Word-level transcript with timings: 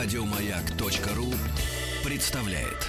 Радиомаяк.ру 0.00 1.26
представляет. 2.08 2.88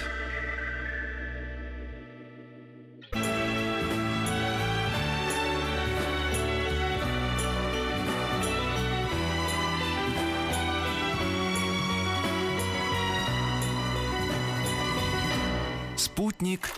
Спутник 15.96 16.70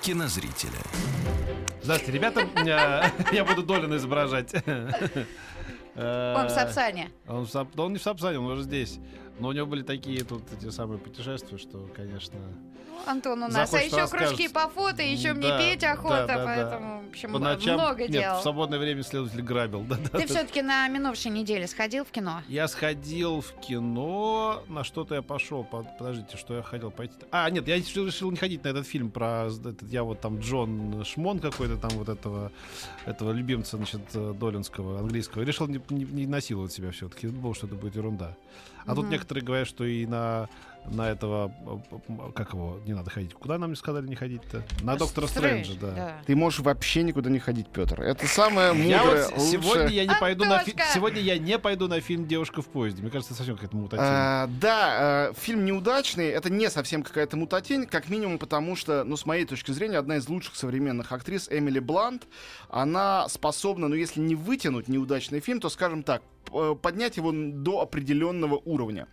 кинозрителя. 0.00 0.70
Здравствуйте, 1.82 2.18
ребята. 2.18 2.48
Я 3.32 3.44
буду 3.44 3.62
Долина 3.62 3.96
изображать. 3.96 4.54
Он 5.94 6.46
в 6.46 6.50
Сапсане. 6.50 7.10
Он, 7.28 7.44
в 7.44 7.50
Сап- 7.50 7.78
он 7.78 7.92
не 7.92 7.98
в 7.98 8.02
Сапсане, 8.02 8.38
он 8.38 8.46
уже 8.46 8.62
здесь. 8.62 8.98
Но 9.38 9.48
у 9.48 9.52
него 9.52 9.66
были 9.66 9.82
такие 9.82 10.22
тут 10.24 10.42
эти 10.52 10.70
самые 10.70 10.98
путешествия, 10.98 11.58
что, 11.58 11.88
конечно... 11.94 12.38
Антон 13.06 13.42
у 13.42 13.48
нас. 13.48 13.74
А 13.74 13.78
еще 13.82 14.06
кружки 14.06 14.48
по 14.48 14.68
фото, 14.68 15.02
еще 15.02 15.34
мне 15.34 15.48
Да, 15.48 15.58
петь 15.58 15.80
да, 15.80 15.92
охота, 15.92 16.24
да, 16.26 16.36
да. 16.38 16.44
поэтому, 16.44 17.02
в 17.02 17.08
общем, 17.10 17.32
По 17.32 17.38
ночам... 17.38 17.74
много 17.74 18.02
Нет, 18.04 18.12
дел. 18.12 18.38
в 18.38 18.42
свободное 18.42 18.78
время 18.78 19.02
следователь 19.02 19.42
грабил. 19.42 19.80
Да, 19.82 19.96
да, 19.96 20.18
Ты 20.20 20.26
да. 20.26 20.26
все-таки 20.26 20.62
на 20.62 20.88
минувшей 20.88 21.30
неделе 21.32 21.66
сходил 21.66 22.04
в 22.06 22.10
кино? 22.10 22.42
Я 22.48 22.66
сходил 22.68 23.40
в 23.42 23.52
кино, 23.60 24.62
на 24.68 24.84
что-то 24.84 25.16
я 25.16 25.22
пошел. 25.22 25.64
Под- 25.64 25.98
Подождите, 25.98 26.36
что 26.38 26.54
я 26.56 26.62
хотел 26.62 26.90
пойти? 26.90 27.14
А, 27.30 27.50
нет, 27.50 27.68
я 27.68 27.76
решил, 27.76 28.30
не 28.30 28.36
ходить 28.36 28.64
на 28.64 28.68
этот 28.68 28.86
фильм 28.86 29.10
про 29.10 29.48
этот, 29.48 29.82
я 29.82 30.02
вот 30.02 30.20
там 30.20 30.38
Джон 30.38 31.04
Шмон 31.04 31.40
какой-то 31.40 31.76
там 31.76 31.90
вот 31.98 32.08
этого 32.08 32.52
этого 33.04 33.32
любимца, 33.32 33.76
значит, 33.76 34.00
э, 34.14 34.32
Долинского 34.38 35.00
английского. 35.00 35.42
Я 35.42 35.46
решил 35.48 35.66
не, 35.66 35.80
не- 35.90 36.04
не 36.04 36.26
насиловать 36.26 36.72
себя 36.72 36.90
все-таки. 36.92 37.26
Думал, 37.26 37.54
что 37.54 37.66
это 37.66 37.74
будет 37.74 37.96
ерунда. 37.96 38.34
А 38.86 38.94
тут 38.94 39.04
Мгм. 39.04 39.10
Некоторые 39.24 39.44
говорят, 39.44 39.68
что 39.68 39.84
и 39.84 40.04
на 40.06 40.48
на 40.86 41.10
этого 41.10 41.52
э, 42.08 42.30
как 42.34 42.52
его 42.52 42.78
не 42.86 42.92
надо 42.92 43.10
ходить. 43.10 43.34
Куда 43.34 43.58
нам 43.58 43.70
не 43.70 43.76
сказали 43.76 44.06
не 44.06 44.14
ходить-то? 44.16 44.62
На 44.82 44.96
доктора 44.96 45.26
Стрэндж, 45.26 45.64
Стрэнджа, 45.64 45.94
да. 45.94 46.16
Ты 46.26 46.36
можешь 46.36 46.60
вообще 46.60 47.02
никуда 47.02 47.30
не 47.30 47.38
ходить, 47.38 47.68
Петр. 47.68 48.00
Это 48.02 48.26
самое 48.26 48.68
Я 48.68 49.02
мудрое, 49.02 49.28
вот 49.30 49.40
с- 49.40 49.50
сегодня 49.50 49.82
лучшее. 49.82 49.96
я 49.96 50.04
не 50.06 50.14
пойду 50.20 50.44
на 50.44 50.58
фи- 50.58 50.70
Антошка! 50.72 50.94
сегодня 50.94 51.20
я 51.20 51.38
не 51.38 51.58
пойду 51.58 51.88
на 51.88 52.00
фильм 52.00 52.26
Девушка 52.26 52.62
в 52.62 52.66
поезде. 52.68 53.02
Мне 53.02 53.10
кажется, 53.10 53.34
совсем 53.34 53.54
какая-то 53.56 53.76
мутатень. 53.76 54.04
А, 54.06 54.46
да, 54.60 55.28
э, 55.30 55.34
фильм 55.38 55.64
неудачный. 55.64 56.28
Это 56.28 56.50
не 56.50 56.70
совсем 56.70 57.02
какая-то 57.02 57.36
мутатень, 57.36 57.86
как 57.86 58.08
минимум 58.08 58.38
потому, 58.38 58.76
что, 58.76 59.04
ну, 59.04 59.16
с 59.16 59.26
моей 59.26 59.44
точки 59.44 59.70
зрения, 59.72 59.98
одна 59.98 60.16
из 60.16 60.28
лучших 60.28 60.54
современных 60.56 61.12
актрис 61.12 61.48
Эмили 61.50 61.78
Блант, 61.78 62.26
она 62.68 63.28
способна, 63.28 63.88
ну, 63.88 63.94
если 63.94 64.20
не 64.20 64.34
вытянуть 64.34 64.88
неудачный 64.88 65.40
фильм, 65.40 65.60
то, 65.60 65.68
скажем 65.68 66.02
так, 66.02 66.22
поднять 66.82 67.16
его 67.16 67.32
до 67.32 67.80
определенного 67.80 68.56
уровня. 68.64 69.06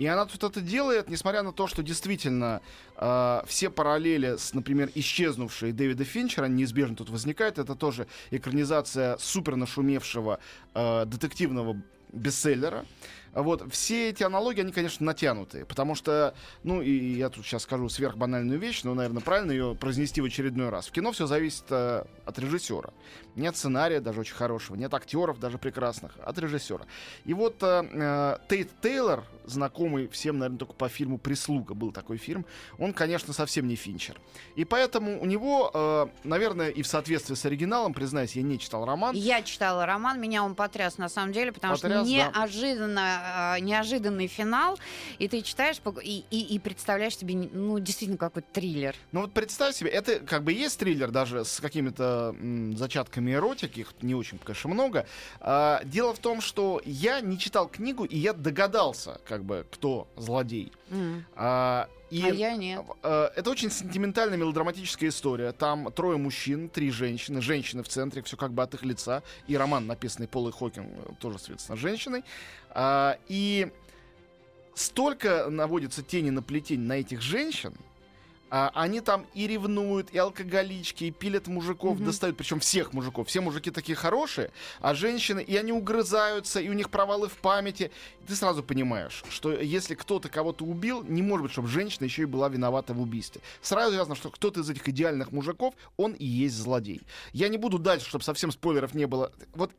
И 0.00 0.06
она 0.06 0.24
тут 0.24 0.42
это 0.42 0.62
делает, 0.62 1.10
несмотря 1.10 1.42
на 1.42 1.52
то, 1.52 1.66
что 1.66 1.82
действительно 1.82 2.62
э, 2.96 3.42
все 3.46 3.68
параллели 3.68 4.36
с, 4.38 4.54
например, 4.54 4.90
исчезнувшей 4.94 5.72
Дэвида 5.72 6.04
Финчера 6.04 6.46
неизбежно 6.46 6.96
тут 6.96 7.10
возникают. 7.10 7.58
Это 7.58 7.74
тоже 7.74 8.06
экранизация 8.30 9.18
супер 9.18 9.56
нашумевшего 9.56 10.40
э, 10.72 11.04
детективного 11.04 11.76
бестселлера. 12.14 12.86
Вот, 13.32 13.72
все 13.72 14.10
эти 14.10 14.22
аналогии, 14.22 14.60
они, 14.60 14.72
конечно, 14.72 15.06
натянутые, 15.06 15.64
потому 15.64 15.94
что, 15.94 16.34
ну, 16.64 16.82
и 16.82 17.14
я 17.14 17.28
тут 17.28 17.44
сейчас 17.44 17.62
скажу 17.62 17.88
сверхбанальную 17.88 18.58
вещь, 18.58 18.82
но, 18.82 18.94
наверное, 18.94 19.22
правильно 19.22 19.52
ее 19.52 19.74
произнести 19.74 20.20
в 20.20 20.24
очередной 20.24 20.68
раз. 20.68 20.88
В 20.88 20.92
кино 20.92 21.12
все 21.12 21.26
зависит 21.26 21.64
э, 21.70 22.04
от 22.24 22.38
режиссера. 22.38 22.90
Нет 23.36 23.56
сценария, 23.56 24.00
даже 24.00 24.20
очень 24.20 24.34
хорошего, 24.34 24.76
нет 24.76 24.92
актеров, 24.92 25.38
даже 25.38 25.58
прекрасных, 25.58 26.12
от 26.24 26.38
режиссера. 26.38 26.86
И 27.24 27.32
вот 27.32 27.62
э, 27.62 27.84
э, 27.92 28.38
Тейт 28.48 28.70
Тейлор, 28.80 29.24
знакомый 29.44 30.08
всем, 30.08 30.38
наверное, 30.38 30.58
только 30.58 30.72
по 30.72 30.88
фильму 30.88 31.18
«Прислуга», 31.18 31.74
был 31.74 31.92
такой 31.92 32.16
фильм, 32.16 32.44
он, 32.78 32.92
конечно, 32.92 33.32
совсем 33.32 33.68
не 33.68 33.76
Финчер. 33.76 34.20
И 34.56 34.64
поэтому 34.64 35.20
у 35.20 35.26
него, 35.26 35.70
э, 35.72 36.06
наверное, 36.24 36.70
и 36.70 36.82
в 36.82 36.86
соответствии 36.86 37.34
с 37.34 37.44
оригиналом, 37.44 37.94
признаюсь, 37.94 38.34
я 38.34 38.42
не 38.42 38.58
читал 38.58 38.84
роман, 38.84 39.14
Я 39.14 39.42
читала 39.42 39.86
роман, 39.86 40.20
меня 40.20 40.42
он 40.44 40.54
потряс 40.54 40.98
на 40.98 41.08
самом 41.08 41.32
деле, 41.32 41.52
потому 41.52 41.74
Потряс, 41.74 42.06
что 42.06 42.16
да. 42.32 42.44
Э, 43.20 43.60
неожиданный 43.60 44.26
финал, 44.26 44.78
и 45.18 45.28
ты 45.28 45.42
читаешь 45.42 45.80
и, 46.02 46.24
и- 46.30 46.54
и 46.54 46.58
представляешь 46.58 47.16
себе, 47.18 47.34
ну, 47.52 47.78
действительно, 47.78 48.18
какой-то 48.18 48.48
триллер. 48.52 48.94
Ну 49.12 49.20
вот 49.22 49.32
представь 49.32 49.74
себе, 49.74 49.90
это 49.90 50.20
как 50.20 50.44
бы 50.44 50.52
есть 50.52 50.78
триллер 50.78 51.10
даже 51.10 51.44
с 51.44 51.60
какими-то 51.60 52.34
м, 52.38 52.76
зачатками 52.76 53.32
эротики, 53.32 53.80
их 53.80 53.94
не 54.02 54.14
очень, 54.14 54.38
конечно, 54.38 54.70
много. 54.70 55.06
А, 55.40 55.82
дело 55.84 56.14
в 56.14 56.18
том, 56.18 56.40
что 56.40 56.80
я 56.84 57.20
не 57.20 57.38
читал 57.38 57.68
книгу, 57.68 58.04
и 58.04 58.16
я 58.18 58.32
догадался, 58.32 59.20
как 59.26 59.44
бы, 59.44 59.66
кто 59.70 60.08
злодей. 60.16 60.72
М. 60.90 61.24
А, 61.34 61.88
и 62.10 62.22
А 62.22 62.28
я 62.28 62.56
нет. 62.56 62.84
э, 63.02 63.30
это 63.36 63.50
очень 63.50 63.70
сентиментальная 63.70 64.36
мелодраматическая 64.36 65.08
история. 65.10 65.52
Там 65.52 65.92
трое 65.92 66.18
мужчин, 66.18 66.68
три 66.68 66.90
женщины, 66.90 67.40
женщины 67.40 67.82
в 67.82 67.88
центре, 67.88 68.22
все 68.22 68.36
как 68.36 68.52
бы 68.52 68.62
от 68.62 68.74
их 68.74 68.82
лица. 68.82 69.22
И 69.46 69.56
роман, 69.56 69.86
написанный 69.86 70.26
Полой 70.26 70.52
Хокин, 70.52 70.88
э, 70.88 71.12
тоже, 71.20 71.38
соответственно, 71.38 71.76
женщиной. 71.78 72.24
А, 72.70 73.16
и 73.28 73.70
столько 74.74 75.46
наводится 75.50 76.02
тени 76.02 76.30
на 76.30 76.42
плетень 76.42 76.80
на 76.80 76.94
этих 76.94 77.20
женщин, 77.20 77.74
а, 78.50 78.70
они 78.74 79.00
там 79.00 79.26
и 79.34 79.46
ревнуют, 79.46 80.10
и 80.10 80.18
алкоголички, 80.18 81.04
и 81.04 81.10
пилят 81.10 81.46
мужиков, 81.46 81.96
Мгм. 81.96 82.06
достают, 82.06 82.36
причем 82.36 82.60
всех 82.60 82.92
мужиков. 82.92 83.28
Все 83.28 83.40
мужики 83.40 83.70
такие 83.70 83.96
хорошие, 83.96 84.50
а 84.80 84.94
женщины, 84.94 85.40
и 85.42 85.56
они 85.56 85.72
угрызаются, 85.72 86.60
и 86.60 86.68
у 86.68 86.72
них 86.72 86.90
провалы 86.90 87.28
в 87.28 87.36
памяти. 87.36 87.90
И 88.22 88.26
ты 88.26 88.34
сразу 88.34 88.62
понимаешь, 88.62 89.22
что 89.30 89.52
если 89.52 89.94
кто-то 89.94 90.28
кого-то 90.28 90.64
убил, 90.64 91.02
не 91.02 91.22
может 91.22 91.44
быть, 91.44 91.52
чтобы 91.52 91.68
женщина 91.68 92.04
еще 92.04 92.22
и 92.22 92.26
была 92.26 92.48
виновата 92.48 92.92
в 92.92 93.00
убийстве. 93.00 93.40
Сразу 93.62 93.94
ясно, 93.94 94.14
что 94.14 94.30
кто-то 94.30 94.60
из 94.60 94.70
этих 94.70 94.88
идеальных 94.88 95.32
мужиков, 95.32 95.74
он 95.96 96.12
и 96.12 96.24
есть 96.26 96.56
злодей. 96.56 97.00
Я 97.32 97.48
не 97.48 97.56
буду 97.58 97.78
дальше, 97.78 98.06
чтобы 98.08 98.24
совсем 98.24 98.50
спойлеров 98.50 98.94
не 98.94 99.06
было. 99.06 99.32
Вот 99.54 99.70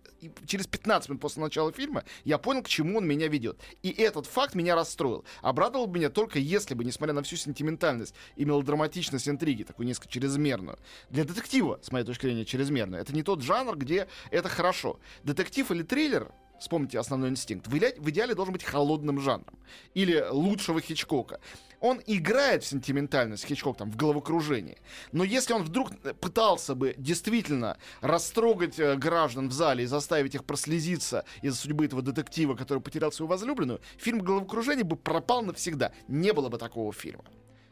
через 0.45 0.67
15 0.67 1.09
минут 1.09 1.21
после 1.21 1.41
начала 1.43 1.71
фильма 1.71 2.03
я 2.23 2.37
понял, 2.37 2.63
к 2.63 2.67
чему 2.69 2.99
он 2.99 3.07
меня 3.07 3.27
ведет. 3.27 3.59
И 3.83 3.89
этот 3.89 4.27
факт 4.27 4.55
меня 4.55 4.75
расстроил. 4.75 5.25
Обрадовал 5.41 5.87
бы 5.87 5.97
меня 5.99 6.09
только 6.09 6.39
если 6.39 6.73
бы, 6.73 6.83
несмотря 6.83 7.13
на 7.13 7.23
всю 7.23 7.35
сентиментальность 7.35 8.13
и 8.35 8.45
мелодраматичность 8.61 9.27
интриги, 9.27 9.63
такую 9.63 9.88
несколько 9.88 10.09
чрезмерную, 10.09 10.77
для 11.09 11.23
детектива, 11.23 11.79
с 11.81 11.91
моей 11.91 12.05
точки 12.05 12.27
зрения, 12.27 12.45
чрезмерную, 12.45 13.01
это 13.01 13.13
не 13.13 13.23
тот 13.23 13.41
жанр, 13.41 13.75
где 13.75 14.07
это 14.29 14.49
хорошо. 14.49 14.99
Детектив 15.23 15.69
или 15.72 15.83
триллер 15.83 16.31
Вспомните 16.61 16.99
основной 16.99 17.31
инстинкт. 17.31 17.67
В 17.67 17.75
идеале, 17.75 17.95
в 17.97 18.07
идеале 18.11 18.35
должен 18.35 18.53
быть 18.53 18.63
холодным 18.63 19.19
жанром. 19.19 19.57
Или 19.95 20.23
лучшего 20.29 20.79
Хичкока. 20.79 21.39
Он 21.79 21.99
играет 22.05 22.63
в 22.63 22.67
сентиментальность 22.67 23.47
Хичкок 23.47 23.77
там 23.77 23.89
в 23.89 23.95
головокружении. 23.95 24.78
Но 25.11 25.23
если 25.23 25.53
он 25.53 25.63
вдруг 25.63 25.89
пытался 26.19 26.75
бы 26.75 26.93
действительно 26.99 27.79
растрогать 28.01 28.79
э, 28.79 28.95
граждан 28.95 29.49
в 29.49 29.53
зале 29.53 29.85
и 29.85 29.88
заставить 29.88 30.35
их 30.35 30.45
прослезиться 30.45 31.25
из-за 31.41 31.57
судьбы 31.57 31.85
этого 31.85 32.03
детектива, 32.03 32.53
который 32.53 32.79
потерял 32.79 33.11
свою 33.11 33.28
возлюбленную, 33.28 33.81
фильм 33.97 34.19
«Головокружение» 34.19 34.83
бы 34.83 34.97
пропал 34.97 35.41
навсегда. 35.41 35.93
Не 36.07 36.31
было 36.31 36.49
бы 36.49 36.59
такого 36.59 36.93
фильма. 36.93 37.23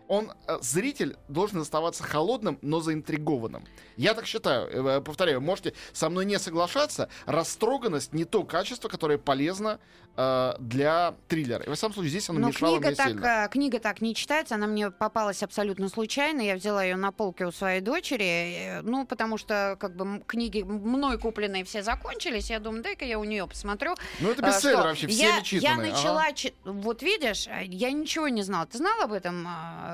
Он, 0.09 0.33
э, 0.47 0.57
зритель, 0.61 1.15
должен 1.27 1.59
оставаться 1.61 2.03
холодным, 2.03 2.57
но 2.63 2.79
заинтригованным. 2.81 3.63
Я 3.95 4.15
так 4.15 4.25
считаю. 4.25 4.67
Э, 4.97 5.01
Повторяю, 5.01 5.39
можете 5.39 5.73
со 5.93 6.09
мной 6.09 6.25
не 6.25 6.39
соглашаться. 6.39 7.09
Растроганность 7.27 8.11
не 8.11 8.25
то 8.25 8.43
качество, 8.43 8.89
которое 8.89 9.19
полезно 9.19 9.79
э, 10.17 10.53
для 10.59 11.13
триллера. 11.27 11.63
И 11.63 11.69
в 11.69 11.75
самом 11.75 11.93
случае 11.93 12.09
здесь 12.09 12.27
оно 12.29 12.39
Но 12.39 12.47
мешало 12.47 12.77
книга 12.77 12.87
мне 12.87 12.95
так, 12.95 13.07
сильно. 13.07 13.25
э, 13.45 13.49
книга 13.49 13.79
так 13.79 14.01
не 14.01 14.15
читается, 14.15 14.55
она 14.55 14.65
мне 14.65 14.89
попалась 14.89 15.43
абсолютно 15.43 15.87
случайно. 15.89 16.41
Я 16.41 16.55
взяла 16.55 16.83
ее 16.83 16.95
на 16.95 17.11
полке 17.11 17.45
у 17.45 17.51
своей 17.51 17.79
дочери, 17.81 18.79
э, 18.79 18.81
ну, 18.81 19.05
потому 19.05 19.37
что 19.37 19.77
как 19.79 19.95
бы 19.95 20.23
книги 20.25 20.63
мной 20.63 21.19
купленные 21.19 21.63
все 21.65 21.83
закончились. 21.83 22.49
Я 22.49 22.59
думаю, 22.59 22.81
дай-ка 22.81 23.05
я 23.05 23.19
у 23.19 23.23
нее 23.25 23.45
посмотрю. 23.47 23.95
Ну, 24.19 24.31
это 24.31 24.41
бестселлер 24.41 24.77
вообще, 24.77 25.05
я, 25.05 25.11
всеми 25.11 25.35
я 25.37 25.41
читанный. 25.43 25.91
начала, 25.91 26.33
чи- 26.33 26.53
вот 26.65 27.03
видишь, 27.03 27.47
я 27.65 27.91
ничего 27.91 28.27
не 28.27 28.41
знала. 28.41 28.65
Ты 28.65 28.79
знала 28.79 29.03
об 29.03 29.13
этом, 29.13 29.47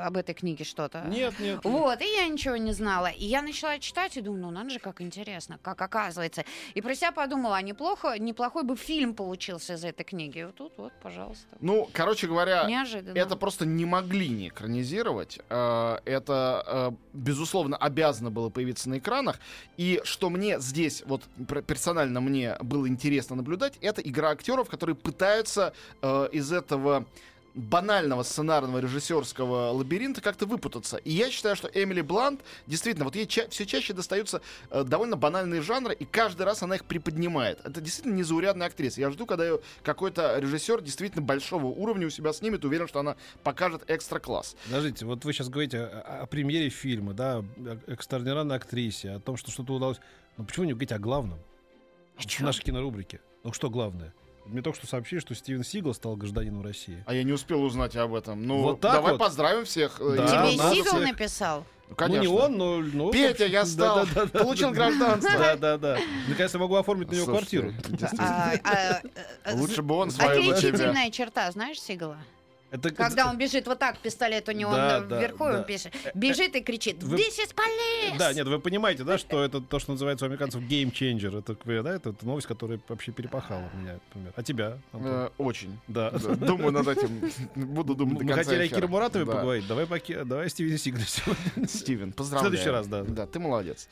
об 0.05 0.17
этой 0.17 0.33
книге 0.35 0.63
что-то? 0.63 1.03
Нет, 1.07 1.39
нет. 1.39 1.59
Вот, 1.63 2.01
и 2.01 2.05
я 2.05 2.27
ничего 2.27 2.55
не 2.57 2.73
знала. 2.73 3.07
И 3.07 3.25
я 3.25 3.41
начала 3.41 3.79
читать 3.79 4.17
и 4.17 4.21
думаю, 4.21 4.43
ну 4.43 4.51
надо 4.51 4.69
же, 4.69 4.79
как 4.79 5.01
интересно, 5.01 5.59
как 5.61 5.81
оказывается. 5.81 6.43
И 6.73 6.81
про 6.81 6.95
себя 6.95 7.11
подумала, 7.11 7.57
а 7.57 7.61
неплохо, 7.61 8.17
неплохой 8.19 8.63
бы 8.63 8.75
фильм 8.75 9.13
получился 9.15 9.73
из 9.73 9.83
этой 9.83 10.03
книги. 10.03 10.39
И 10.39 10.43
вот 10.45 10.55
тут 10.55 10.73
вот, 10.77 10.93
пожалуйста. 11.01 11.47
Ну, 11.59 11.89
короче 11.93 12.27
говоря, 12.27 12.65
Неожиданно. 12.67 13.17
это 13.17 13.35
просто 13.35 13.65
не 13.65 13.85
могли 13.85 14.29
не 14.29 14.47
экранизировать. 14.49 15.39
Э, 15.49 15.97
Это, 16.05 16.63
э, 16.67 16.91
безусловно, 17.13 17.77
обязано 17.77 18.31
было 18.31 18.49
появиться 18.49 18.89
на 18.89 18.97
экранах. 18.97 19.39
И 19.77 20.01
что 20.03 20.29
мне 20.29 20.59
здесь, 20.59 21.03
вот 21.05 21.23
персонально 21.67 22.21
мне 22.21 22.55
было 22.61 22.87
интересно 22.87 23.35
наблюдать, 23.35 23.77
это 23.81 24.01
игра 24.01 24.29
актеров, 24.29 24.69
которые 24.69 24.95
пытаются 24.95 25.73
э, 26.01 26.29
из 26.31 26.51
этого 26.51 27.05
банального 27.55 28.23
сценарного 28.23 28.79
режиссерского 28.79 29.71
лабиринта 29.71 30.21
как-то 30.21 30.45
выпутаться. 30.45 30.97
И 30.97 31.11
я 31.11 31.29
считаю, 31.31 31.55
что 31.55 31.69
Эмили 31.69 32.01
Блант, 32.01 32.41
действительно, 32.67 33.05
вот 33.05 33.15
ей 33.15 33.25
ча- 33.25 33.47
все 33.49 33.65
чаще 33.65 33.93
достаются 33.93 34.41
э, 34.69 34.83
довольно 34.83 35.15
банальные 35.15 35.61
жанры, 35.61 35.93
и 35.95 36.05
каждый 36.05 36.43
раз 36.43 36.61
она 36.63 36.75
их 36.75 36.85
приподнимает. 36.85 37.59
Это 37.63 37.79
действительно 37.81 38.15
незаурядная 38.15 38.67
актриса. 38.67 38.99
Я 38.99 39.09
жду, 39.09 39.25
когда 39.25 39.45
ее 39.45 39.61
какой-то 39.83 40.37
режиссер 40.37 40.81
действительно 40.81 41.23
большого 41.23 41.67
уровня 41.67 42.07
у 42.07 42.09
себя 42.09 42.33
снимет, 42.33 42.65
уверен, 42.65 42.87
что 42.87 42.99
она 42.99 43.15
покажет 43.43 43.83
экстра 43.87 44.19
класс. 44.19 44.55
Подождите, 44.65 45.05
вот 45.05 45.23
вы 45.23 45.31
сейчас 45.33 45.49
говорите 45.49 45.79
о, 45.79 46.23
о 46.23 46.25
премьере 46.25 46.69
фильма, 46.69 47.13
да, 47.13 47.37
о 47.37 47.79
экстраординарной 47.87 48.57
актрисе, 48.57 49.11
о 49.11 49.19
том, 49.19 49.37
что 49.37 49.51
что-то 49.51 49.73
удалось. 49.73 49.97
Но 50.37 50.43
почему 50.43 50.65
не 50.65 50.73
говорить 50.73 50.91
о 50.91 50.99
главном? 50.99 51.39
В 52.17 52.39
нашей 52.41 52.63
кинорубрике. 52.63 53.21
Ну 53.43 53.53
что 53.53 53.69
главное? 53.69 54.13
Мне 54.45 54.61
только 54.61 54.77
что 54.77 54.87
сообщили, 54.87 55.19
что 55.19 55.33
Стивен 55.33 55.63
Сигал 55.63 55.93
стал 55.93 56.15
гражданином 56.15 56.63
России. 56.63 57.03
А 57.07 57.13
я 57.13 57.23
не 57.23 57.31
успел 57.31 57.63
узнать 57.63 57.95
об 57.95 58.13
этом. 58.13 58.45
Ну, 58.45 58.61
Вот 58.61 58.79
так 58.79 58.93
давай 58.93 59.13
вот. 59.13 59.19
поздравим 59.19 59.65
всех. 59.65 59.99
э, 59.99 60.15
Да, 60.17 60.27
Тебе 60.27 60.51
Сигал 60.53 60.99
всех. 60.99 61.01
написал? 61.01 61.65
Ну, 61.89 61.95
конечно. 61.95 62.23
Ну, 62.23 62.29
не 62.29 62.41
он, 62.41 62.57
но... 62.57 62.77
ну, 62.79 63.11
Петя, 63.11 63.45
я 63.45 63.65
стал, 63.65 64.05
да, 64.05 64.11
да, 64.15 64.25
да, 64.31 64.39
получил 64.39 64.69
да. 64.69 64.75
гражданство. 64.75 65.31
Да, 65.37 65.55
да, 65.55 65.77
да. 65.77 65.99
Наконец 66.27 66.53
я 66.53 66.59
могу 66.59 66.75
оформить 66.75 67.11
на 67.11 67.15
него 67.15 67.25
квартиру. 67.27 67.73
А, 68.17 68.53
а, 68.63 69.01
э, 69.45 69.55
Лучше 69.55 69.81
бы 69.83 69.95
он 69.95 70.09
з- 70.09 70.15
свою. 70.15 70.51
Отличительная 70.51 71.11
черта, 71.11 71.51
знаешь, 71.51 71.79
Сигала? 71.81 72.17
Это 72.75 72.91
Когда 72.91 73.29
он 73.29 73.37
бежит 73.37 73.67
вот 73.67 73.79
так, 73.79 73.97
пистолет 73.99 74.47
у 74.49 74.51
него 74.51 74.71
Да, 74.73 74.97
он 74.99 75.07
да, 75.07 75.19
вверху, 75.19 75.45
да. 75.45 75.59
он 75.59 75.63
пишет, 75.63 75.93
бежит 76.13 76.55
и 76.55 76.61
кричит, 76.61 77.01
Вы- 77.03 77.17
This 77.17 77.39
is 77.39 77.53
police! 77.55 78.17
Да, 78.17 78.33
нет, 78.33 78.47
вы 78.47 78.59
понимаете, 78.59 79.03
да, 79.03 79.17
что 79.17 79.43
это 79.43 79.61
то, 79.61 79.79
что 79.79 79.91
называется 79.93 80.25
у 80.25 80.27
американцев 80.27 80.61
game 80.61 80.91
changer. 80.91 81.39
Это, 81.39 81.55
э, 81.65 81.81
да, 81.81 81.95
это, 81.95 82.13
новость, 82.21 82.47
которая 82.47 82.79
вообще 82.87 83.11
перепахала 83.11 83.69
меня, 83.75 83.93
например. 84.09 84.33
А 84.35 84.43
тебя? 84.43 84.77
Антон? 84.91 85.11
Э, 85.11 85.29
Очень. 85.37 85.79
Да. 85.87 86.11
Да, 86.11 86.35
Думаю 86.35 86.71
над 86.71 86.87
этим. 86.87 87.21
Буду 87.55 87.95
думать 87.95 88.17
до 88.19 88.23
Мы 88.23 88.29
конца 88.33 88.43
хотели 88.51 88.65
о. 88.65 88.75
Кире 88.75 88.87
Муратове 88.87 89.25
Да. 89.25 89.31
поговорить. 89.33 89.67
Давай, 89.67 89.85
поки... 89.85 90.23
Давай 90.23 90.47
о 90.47 90.49
Стивене 90.49 90.77
Сигале 90.77 91.05
сегодня. 91.07 91.67
Стивен, 91.67 92.11
поздравляю. 92.11 92.51
следующий 92.51 92.71
раз, 92.71 92.87
да. 92.87 93.03
Да, 93.03 93.25
ты 93.27 93.39
молодец. 93.39 93.87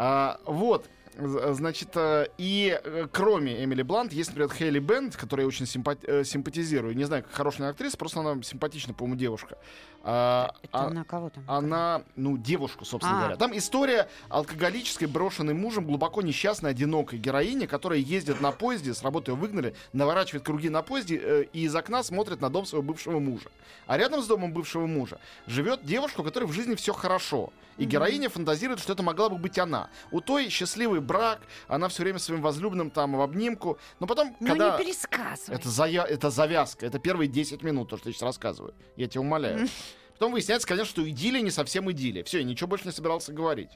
А, 0.00 0.40
вот. 0.46 0.88
З- 1.16 1.54
Значит, 1.54 1.90
э, 1.94 2.26
и 2.38 2.78
э, 2.82 3.06
кроме 3.12 3.62
Эмили 3.64 3.82
Блант, 3.82 4.12
есть, 4.12 4.30
например, 4.30 4.52
Хейли 4.52 4.78
Бенд, 4.78 5.16
которой 5.16 5.42
я 5.42 5.46
очень 5.46 5.66
симпати- 5.66 6.04
э, 6.06 6.24
симпатизирую. 6.24 6.96
Не 6.96 7.04
знаю, 7.04 7.22
как 7.22 7.32
хорошая 7.32 7.70
актриса, 7.70 7.96
просто 7.96 8.20
она 8.20 8.42
симпатична, 8.42 8.94
по-моему, 8.94 9.16
девушка. 9.18 9.56
А, 10.04 10.54
Это 10.62 10.68
а- 10.78 10.90
на 10.90 11.04
кого 11.04 11.28
там? 11.28 11.44
она, 11.48 12.02
ну, 12.16 12.38
девушку, 12.38 12.84
собственно 12.84 13.16
А. 13.16 13.20
говоря. 13.20 13.36
Там 13.36 13.56
история 13.56 14.08
алкоголической, 14.28 15.08
брошенной 15.08 15.54
мужем, 15.54 15.84
глубоко 15.84 16.22
несчастной, 16.22 16.70
одинокой 16.70 17.18
героини, 17.18 17.66
которая 17.66 17.98
ездит 17.98 18.40
на 18.40 18.52
поезде, 18.52 18.94
с 18.94 19.02
работы 19.02 19.32
ее 19.32 19.36
выгнали, 19.36 19.74
наворачивает 19.92 20.44
круги 20.44 20.68
на 20.70 20.82
поезде 20.82 21.20
э, 21.22 21.44
и 21.52 21.64
из 21.64 21.74
окна 21.74 22.02
смотрит 22.02 22.40
на 22.40 22.48
дом 22.48 22.64
своего 22.64 22.86
бывшего 22.86 23.18
мужа. 23.18 23.50
А 23.86 23.98
рядом 23.98 24.22
с 24.22 24.26
домом 24.26 24.52
бывшего 24.52 24.86
мужа 24.86 25.18
живет 25.46 25.84
девушка, 25.84 26.20
у 26.20 26.24
которой 26.24 26.44
в 26.44 26.52
жизни 26.52 26.74
все 26.76 26.92
хорошо. 26.92 27.52
И 27.76 27.84
героиня 27.84 28.28
фантазирует, 28.28 28.80
что 28.80 28.92
это 28.92 29.02
могла 29.04 29.28
бы 29.28 29.36
быть 29.38 29.56
она. 29.58 29.88
У 30.10 30.20
той 30.20 30.48
счастливый 30.98 31.00
брак, 31.00 31.40
она 31.68 31.88
все 31.88 32.02
время 32.02 32.18
своим 32.18 32.42
возлюбленным 32.42 32.90
там 32.90 33.16
в 33.16 33.20
обнимку. 33.20 33.78
Но 34.00 34.06
потом, 34.06 34.36
Ну 34.40 34.48
когда... 34.48 34.76
не 34.78 34.84
пересказывай. 34.84 35.56
Это, 35.56 35.68
зая... 35.68 36.02
это 36.02 36.30
завязка. 36.30 36.86
Это 36.86 36.98
первые 36.98 37.28
10 37.28 37.62
минут, 37.62 37.88
то, 37.90 37.96
что 37.96 38.08
я 38.08 38.12
сейчас 38.12 38.22
рассказываю. 38.22 38.74
Я 38.96 39.06
тебя 39.08 39.20
умоляю. 39.20 39.68
Потом 40.18 40.32
выясняется, 40.32 40.66
конечно, 40.66 40.90
что 40.90 41.08
идиллия 41.08 41.40
не 41.40 41.50
совсем 41.50 41.90
идиллия. 41.92 42.24
Все, 42.24 42.38
я 42.38 42.44
ничего 42.44 42.66
больше 42.68 42.86
не 42.86 42.92
собирался 42.92 43.32
говорить. 43.32 43.70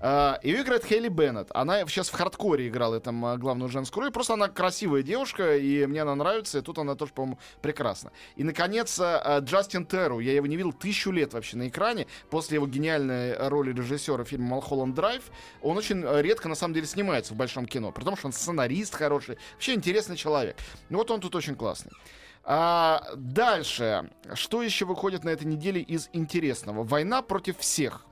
А, 0.00 0.38
Ее 0.42 0.62
играет 0.62 0.84
Хейли 0.84 1.08
Беннет. 1.08 1.48
Она 1.54 1.86
сейчас 1.86 2.08
в 2.08 2.14
хардкоре 2.14 2.68
играла 2.68 3.00
там 3.00 3.38
главную 3.38 3.68
женскую 3.68 4.04
роль. 4.04 4.12
Просто 4.12 4.34
она 4.34 4.48
красивая 4.48 5.02
девушка, 5.02 5.56
и 5.56 5.86
мне 5.86 6.02
она 6.02 6.14
нравится. 6.14 6.58
И 6.58 6.62
тут 6.62 6.78
она 6.78 6.94
тоже, 6.94 7.12
по-моему, 7.12 7.38
прекрасна. 7.62 8.12
И, 8.36 8.44
наконец, 8.44 8.98
а, 9.00 9.18
а, 9.18 9.40
Джастин 9.40 9.86
Терру. 9.86 10.20
Я 10.20 10.32
его 10.32 10.46
не 10.46 10.56
видел 10.56 10.72
тысячу 10.72 11.10
лет 11.10 11.32
вообще 11.32 11.56
на 11.56 11.68
экране. 11.68 12.06
После 12.30 12.56
его 12.56 12.66
гениальной 12.66 13.48
роли 13.48 13.72
режиссера 13.72 14.24
фильма 14.24 14.48
«Малхолланд 14.48 14.94
Драйв» 14.94 15.24
он 15.62 15.76
очень 15.76 16.02
а, 16.04 16.20
редко, 16.20 16.48
на 16.48 16.54
самом 16.54 16.74
деле, 16.74 16.86
снимается 16.86 17.34
в 17.34 17.36
большом 17.36 17.66
кино. 17.66 17.92
При 17.92 18.04
том, 18.04 18.16
что 18.16 18.26
он 18.28 18.32
сценарист 18.32 18.94
хороший. 18.94 19.38
Вообще 19.54 19.74
интересный 19.74 20.16
человек. 20.16 20.56
Ну 20.88 20.98
вот 20.98 21.10
он 21.10 21.20
тут 21.20 21.34
очень 21.34 21.54
классный. 21.54 21.92
А, 22.44 23.02
дальше. 23.16 24.10
Что 24.34 24.62
еще 24.62 24.84
выходит 24.84 25.24
на 25.24 25.30
этой 25.30 25.46
неделе 25.46 25.80
из 25.80 26.08
интересного? 26.12 26.84
«Война 26.84 27.22
против 27.22 27.58
всех». 27.58 28.06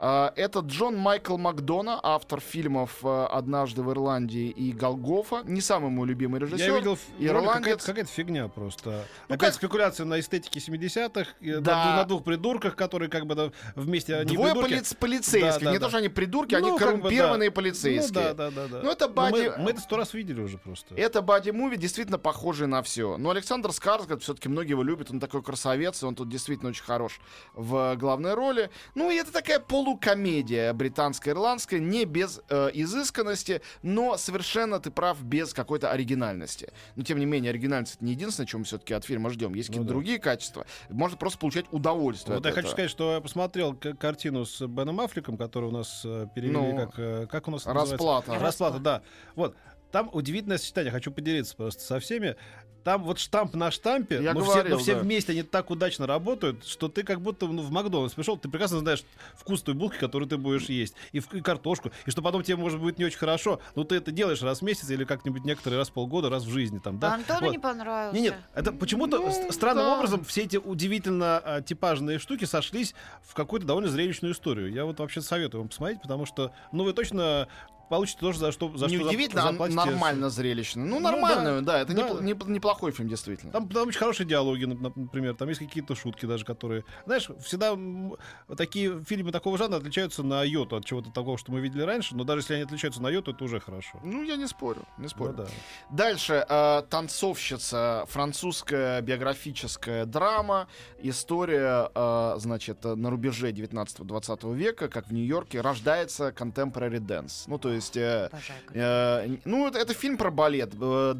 А, 0.00 0.32
Это 0.36 0.60
Джон 0.60 0.96
Майкл 0.96 1.36
Макдона, 1.36 1.98
автор 2.02 2.38
фильмов 2.40 2.98
э, 3.02 3.24
«Однажды 3.30 3.82
в 3.82 3.90
Ирландии» 3.90 4.48
и 4.48 4.70
«Голгофа». 4.72 5.42
Не 5.44 5.60
самый 5.60 5.90
мой 5.90 6.06
любимый 6.06 6.38
режиссер. 6.40 6.70
Я 6.70 6.76
видел 6.78 6.96
ирландец. 7.18 7.52
какая-то, 7.58 7.86
какая-то 7.86 8.10
фигня 8.10 8.46
просто. 8.48 9.04
Ну, 9.28 9.34
Опять 9.34 9.40
как- 9.50 9.54
спекуляция 9.54 10.06
на 10.06 10.20
эстетике 10.20 10.60
70-х, 10.60 11.30
и 11.40 11.50
на 11.50 11.60
Да. 11.62 11.72
двух- 11.84 11.96
на, 11.96 12.04
двух 12.04 12.24
придурках, 12.24 12.76
которые 12.76 13.10
как 13.10 13.26
бы 13.26 13.52
вместе 13.74 14.14
они 14.14 14.36
Двое 14.36 14.54
полиц- 14.54 14.94
полицейских. 14.96 15.40
Да, 15.60 15.64
да, 15.64 15.70
не 15.72 15.78
да. 15.78 15.84
то, 15.86 15.88
что 15.88 15.98
они 15.98 16.08
придурки, 16.08 16.52
Ну, 16.54 16.58
они 16.58 16.78
как 16.78 16.78
бы, 16.78 16.84
коррумпированные 17.00 17.50
да. 17.50 17.54
полицейские. 17.56 18.28
Ну 18.28 18.34
да, 18.34 18.34
да, 18.34 18.50
да, 18.52 18.68
да. 18.68 18.80
Ну, 18.84 18.90
это 18.92 19.08
Но 19.08 19.14
бади- 19.14 19.48
мы, 19.56 19.64
мы 19.64 19.70
это 19.72 19.80
сто 19.80 19.96
раз 19.96 20.14
видели 20.14 20.40
уже 20.40 20.58
просто. 20.58 20.94
Это 20.94 21.22
бади-муви 21.22 21.76
действительно 21.76 22.18
похожий 22.18 22.68
на 22.68 22.82
все. 22.84 23.16
Но 23.18 23.30
Александр 23.30 23.72
Скарсгард, 23.72 24.22
все-таки 24.22 24.48
многие 24.48 24.70
его 24.70 24.84
любят, 24.84 25.10
он 25.10 25.18
такой 25.18 25.42
красавец, 25.42 26.04
и 26.04 26.06
он 26.06 26.14
тут 26.14 26.28
действительно 26.28 26.70
очень 26.70 26.84
хорош 26.84 27.18
в 27.54 27.96
главной 27.96 28.34
роли. 28.34 28.70
Ну 28.94 29.10
и 29.10 29.16
это 29.16 29.32
такая 29.32 29.58
полукомедия 29.98 30.72
британская, 30.72 31.30
ирландская, 31.32 31.80
не 31.80 32.04
без 32.04 32.40
э, 32.48 32.70
изысканности, 32.74 33.62
но 33.82 34.16
совершенно, 34.16 34.80
ты 34.80 34.90
прав, 34.90 35.22
без 35.22 35.54
какой-то 35.54 35.90
оригинальности. 35.90 36.68
Но 36.96 37.02
тем 37.04 37.18
не 37.18 37.26
менее, 37.26 37.50
оригинальность 37.50 37.96
это 37.96 38.04
не 38.04 38.12
единственное, 38.12 38.46
чем 38.46 38.60
мы 38.60 38.64
все-таки 38.66 38.94
от 38.94 39.04
фильма 39.04 39.30
ждем. 39.30 39.54
Есть 39.54 39.68
Ну 39.70 39.74
какие-то 39.74 39.88
да. 39.88 39.94
другие 39.94 40.18
качества. 40.18 40.66
Можно 40.90 41.16
просто 41.16 41.38
получать 41.38 41.66
удовольствие. 41.70 42.36
Вот 42.36 42.44
от 42.44 42.46
я 42.46 42.52
хочу 42.52 42.68
этого. 42.68 42.72
сказать, 42.72 42.90
что 42.90 43.14
я 43.14 43.20
посмотрел 43.20 43.74
картину 43.74 44.44
с 44.44 44.66
Беном 44.66 45.00
Аффлеком, 45.00 45.36
которую 45.36 45.72
у 45.72 45.76
нас 45.76 46.02
э, 46.04 46.26
перевели 46.34 46.52
Ну, 46.56 46.76
как... 46.76 46.98
э, 46.98 47.26
Как 47.30 47.48
у 47.48 47.50
нас 47.50 47.62
это 47.62 47.72
называется? 47.74 47.94
Расплата. 47.96 48.38
Расплата, 48.38 48.78
да. 48.78 49.02
Вот. 49.34 49.56
Там 49.92 50.10
удивительное 50.12 50.58
сочетание, 50.58 50.92
хочу 50.92 51.10
поделиться 51.10 51.56
просто 51.56 51.82
со 51.82 51.98
всеми. 52.00 52.36
Там 52.84 53.02
вот 53.04 53.18
штамп 53.18 53.54
на 53.54 53.70
штампе, 53.70 54.22
Я 54.22 54.32
но, 54.32 54.40
все, 54.40 54.52
говорил, 54.52 54.76
но 54.76 54.82
все 54.82 54.94
да. 54.94 55.00
вместе 55.00 55.32
они 55.32 55.42
так 55.42 55.68
удачно 55.70 56.06
работают, 56.06 56.64
что 56.64 56.88
ты 56.88 57.02
как 57.02 57.20
будто 57.20 57.46
ну, 57.46 57.60
в 57.60 57.70
Макдональдс 57.70 58.14
пришел, 58.14 58.38
ты 58.38 58.48
прекрасно 58.48 58.78
знаешь 58.78 59.02
вкус 59.34 59.62
той 59.62 59.74
булки, 59.74 59.98
которую 59.98 60.26
ты 60.28 60.38
будешь 60.38 60.66
есть, 60.70 60.94
и, 61.12 61.20
в- 61.20 61.34
и 61.34 61.42
картошку, 61.42 61.90
и 62.06 62.10
что 62.10 62.22
потом 62.22 62.42
тебе 62.44 62.56
может 62.56 62.80
быть 62.80 62.98
не 62.98 63.04
очень 63.04 63.18
хорошо, 63.18 63.60
но 63.74 63.84
ты 63.84 63.96
это 63.96 64.10
делаешь 64.10 64.40
раз 64.42 64.60
в 64.60 64.62
месяц 64.62 64.88
или 64.88 65.04
как-нибудь 65.04 65.44
некоторые 65.44 65.78
раз 65.78 65.90
в 65.90 65.92
полгода, 65.92 66.30
раз 66.30 66.44
в 66.44 66.50
жизни 66.50 66.78
там, 66.78 66.98
да? 66.98 67.14
Антону 67.14 67.46
Вот. 67.46 67.52
не 67.52 67.58
понравился. 67.58 68.16
Не, 68.16 68.22
нет, 68.28 68.36
это 68.54 68.72
почему-то 68.72 69.18
Ну, 69.18 69.30
ст- 69.32 69.52
странным 69.52 69.84
да. 69.84 69.96
образом 69.98 70.24
все 70.24 70.42
эти 70.44 70.56
удивительно 70.56 71.38
а, 71.44 71.60
типажные 71.60 72.18
штуки 72.18 72.46
сошлись 72.46 72.94
в 73.22 73.34
какую-то 73.34 73.66
довольно 73.66 73.90
зрелищную 73.90 74.32
историю. 74.32 74.72
Я 74.72 74.86
вот 74.86 74.98
вообще 75.00 75.20
советую 75.20 75.62
вам 75.62 75.68
посмотреть, 75.68 76.00
потому 76.00 76.24
что, 76.24 76.52
ну, 76.72 76.84
вы 76.84 76.94
точно 76.94 77.48
получите 77.88 78.20
тоже 78.20 78.38
за 78.38 78.52
что 78.52 78.76
за 78.76 78.88
что 78.88 78.96
Неудивительно, 78.96 79.48
а 79.48 79.52
заплатите. 79.52 79.76
нормально 79.78 80.30
зрелищно. 80.30 80.84
Ну, 80.84 80.96
Ну, 80.96 81.00
нормально, 81.00 81.62
да, 81.62 81.80
это 81.80 81.92
да. 81.94 82.02
непл- 82.02 82.22
неп- 82.22 82.48
неплохой 82.50 82.92
фильм, 82.92 83.08
действительно. 83.08 83.52
Там, 83.52 83.68
там 83.68 83.88
очень 83.88 83.98
хорошие 83.98 84.26
диалоги, 84.26 84.64
нап- 84.64 84.92
например, 84.96 85.34
там 85.34 85.48
есть 85.48 85.60
какие-то 85.60 85.94
шутки 85.94 86.26
даже, 86.26 86.44
которые... 86.44 86.84
Знаешь, 87.06 87.28
всегда 87.44 87.76
такие 88.56 89.02
фильмы 89.04 89.32
такого 89.32 89.58
жанра 89.58 89.76
отличаются 89.76 90.22
на 90.22 90.42
йоту 90.44 90.76
от 90.76 90.84
чего-то 90.84 91.10
такого, 91.10 91.38
что 91.38 91.52
мы 91.52 91.60
видели 91.60 91.82
раньше, 91.82 92.14
но 92.16 92.24
даже 92.24 92.40
если 92.40 92.54
они 92.54 92.62
отличаются 92.64 93.02
на 93.02 93.08
йоту, 93.08 93.32
это 93.32 93.44
уже 93.44 93.60
хорошо. 93.60 93.98
Ну, 94.02 94.22
я 94.22 94.36
не 94.36 94.46
спорю, 94.46 94.82
не 94.98 95.08
спорю. 95.08 95.34
Ну 95.36 95.44
да. 95.44 95.48
Дальше 95.90 96.44
э, 96.48 96.82
танцовщица, 96.88 98.04
французская 98.08 99.00
биографическая 99.02 100.04
драма, 100.06 100.68
история, 101.00 101.90
э, 101.94 102.34
значит, 102.38 102.84
на 102.84 103.10
рубеже 103.10 103.50
19-20 103.52 104.54
века, 104.54 104.88
как 104.88 105.08
в 105.08 105.12
Нью-Йорке 105.12 105.60
рождается 105.60 106.28
contemporary 106.30 106.98
dance. 107.00 107.44
Ну, 107.46 107.58
то 107.58 107.70
есть, 107.72 107.77
э, 107.96 108.26
Обожаю. 108.26 108.60
э, 108.74 109.36
ну, 109.44 109.68
это, 109.68 109.78
это 109.78 109.94
фильм 109.94 110.16
про 110.16 110.30
балет, 110.30 110.70
э, 110.80 111.14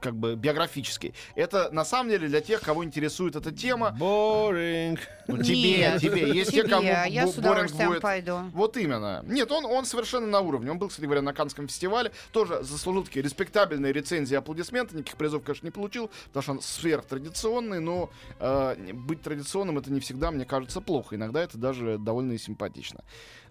как 0.00 0.14
бы 0.16 0.34
биографический. 0.36 1.14
Это 1.34 1.70
на 1.72 1.84
самом 1.84 2.10
деле 2.10 2.28
для 2.28 2.40
тех, 2.40 2.60
кого 2.60 2.84
интересует 2.84 3.36
эта 3.36 3.52
тема. 3.52 3.96
Boring. 3.98 4.98
Ну, 5.28 5.38
тебе, 5.42 5.78
Нет, 5.78 6.00
тебе, 6.00 6.32
есть 6.34 6.50
те, 6.50 6.60
тебе, 6.62 6.68
кому 6.70 6.82
я 6.82 7.26
бо- 7.26 7.32
с 7.32 7.38
удовольствием 7.38 7.88
будет. 7.90 8.02
пойду. 8.02 8.38
Вот 8.52 8.76
именно. 8.76 9.22
Нет, 9.26 9.50
он, 9.52 9.64
он 9.64 9.84
совершенно 9.84 10.26
на 10.26 10.40
уровне. 10.40 10.70
Он 10.70 10.78
был, 10.78 10.88
кстати 10.88 11.04
говоря, 11.04 11.22
на 11.22 11.32
Канском 11.32 11.68
фестивале. 11.68 12.10
Тоже 12.32 12.62
заслужил 12.62 13.04
такие 13.04 13.22
респектабельные 13.22 13.92
рецензии 13.92 14.34
и 14.34 14.36
аплодисменты. 14.36 14.96
Никаких 14.96 15.16
призов, 15.16 15.42
конечно, 15.44 15.66
не 15.66 15.70
получил, 15.70 16.10
потому 16.28 16.42
что 16.42 16.52
он 16.52 16.60
сверхтрадиционный, 16.60 17.80
но 17.80 18.10
э, 18.40 18.92
быть 18.92 19.22
традиционным 19.22 19.78
это 19.78 19.92
не 19.92 20.00
всегда, 20.00 20.30
мне 20.30 20.44
кажется, 20.44 20.80
плохо. 20.80 21.16
Иногда 21.16 21.42
это 21.42 21.56
даже 21.58 21.98
довольно 21.98 22.32
и 22.32 22.38
симпатично. 22.38 23.04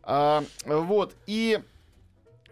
А, 0.04 0.44
вот. 0.66 1.16
И 1.28 1.60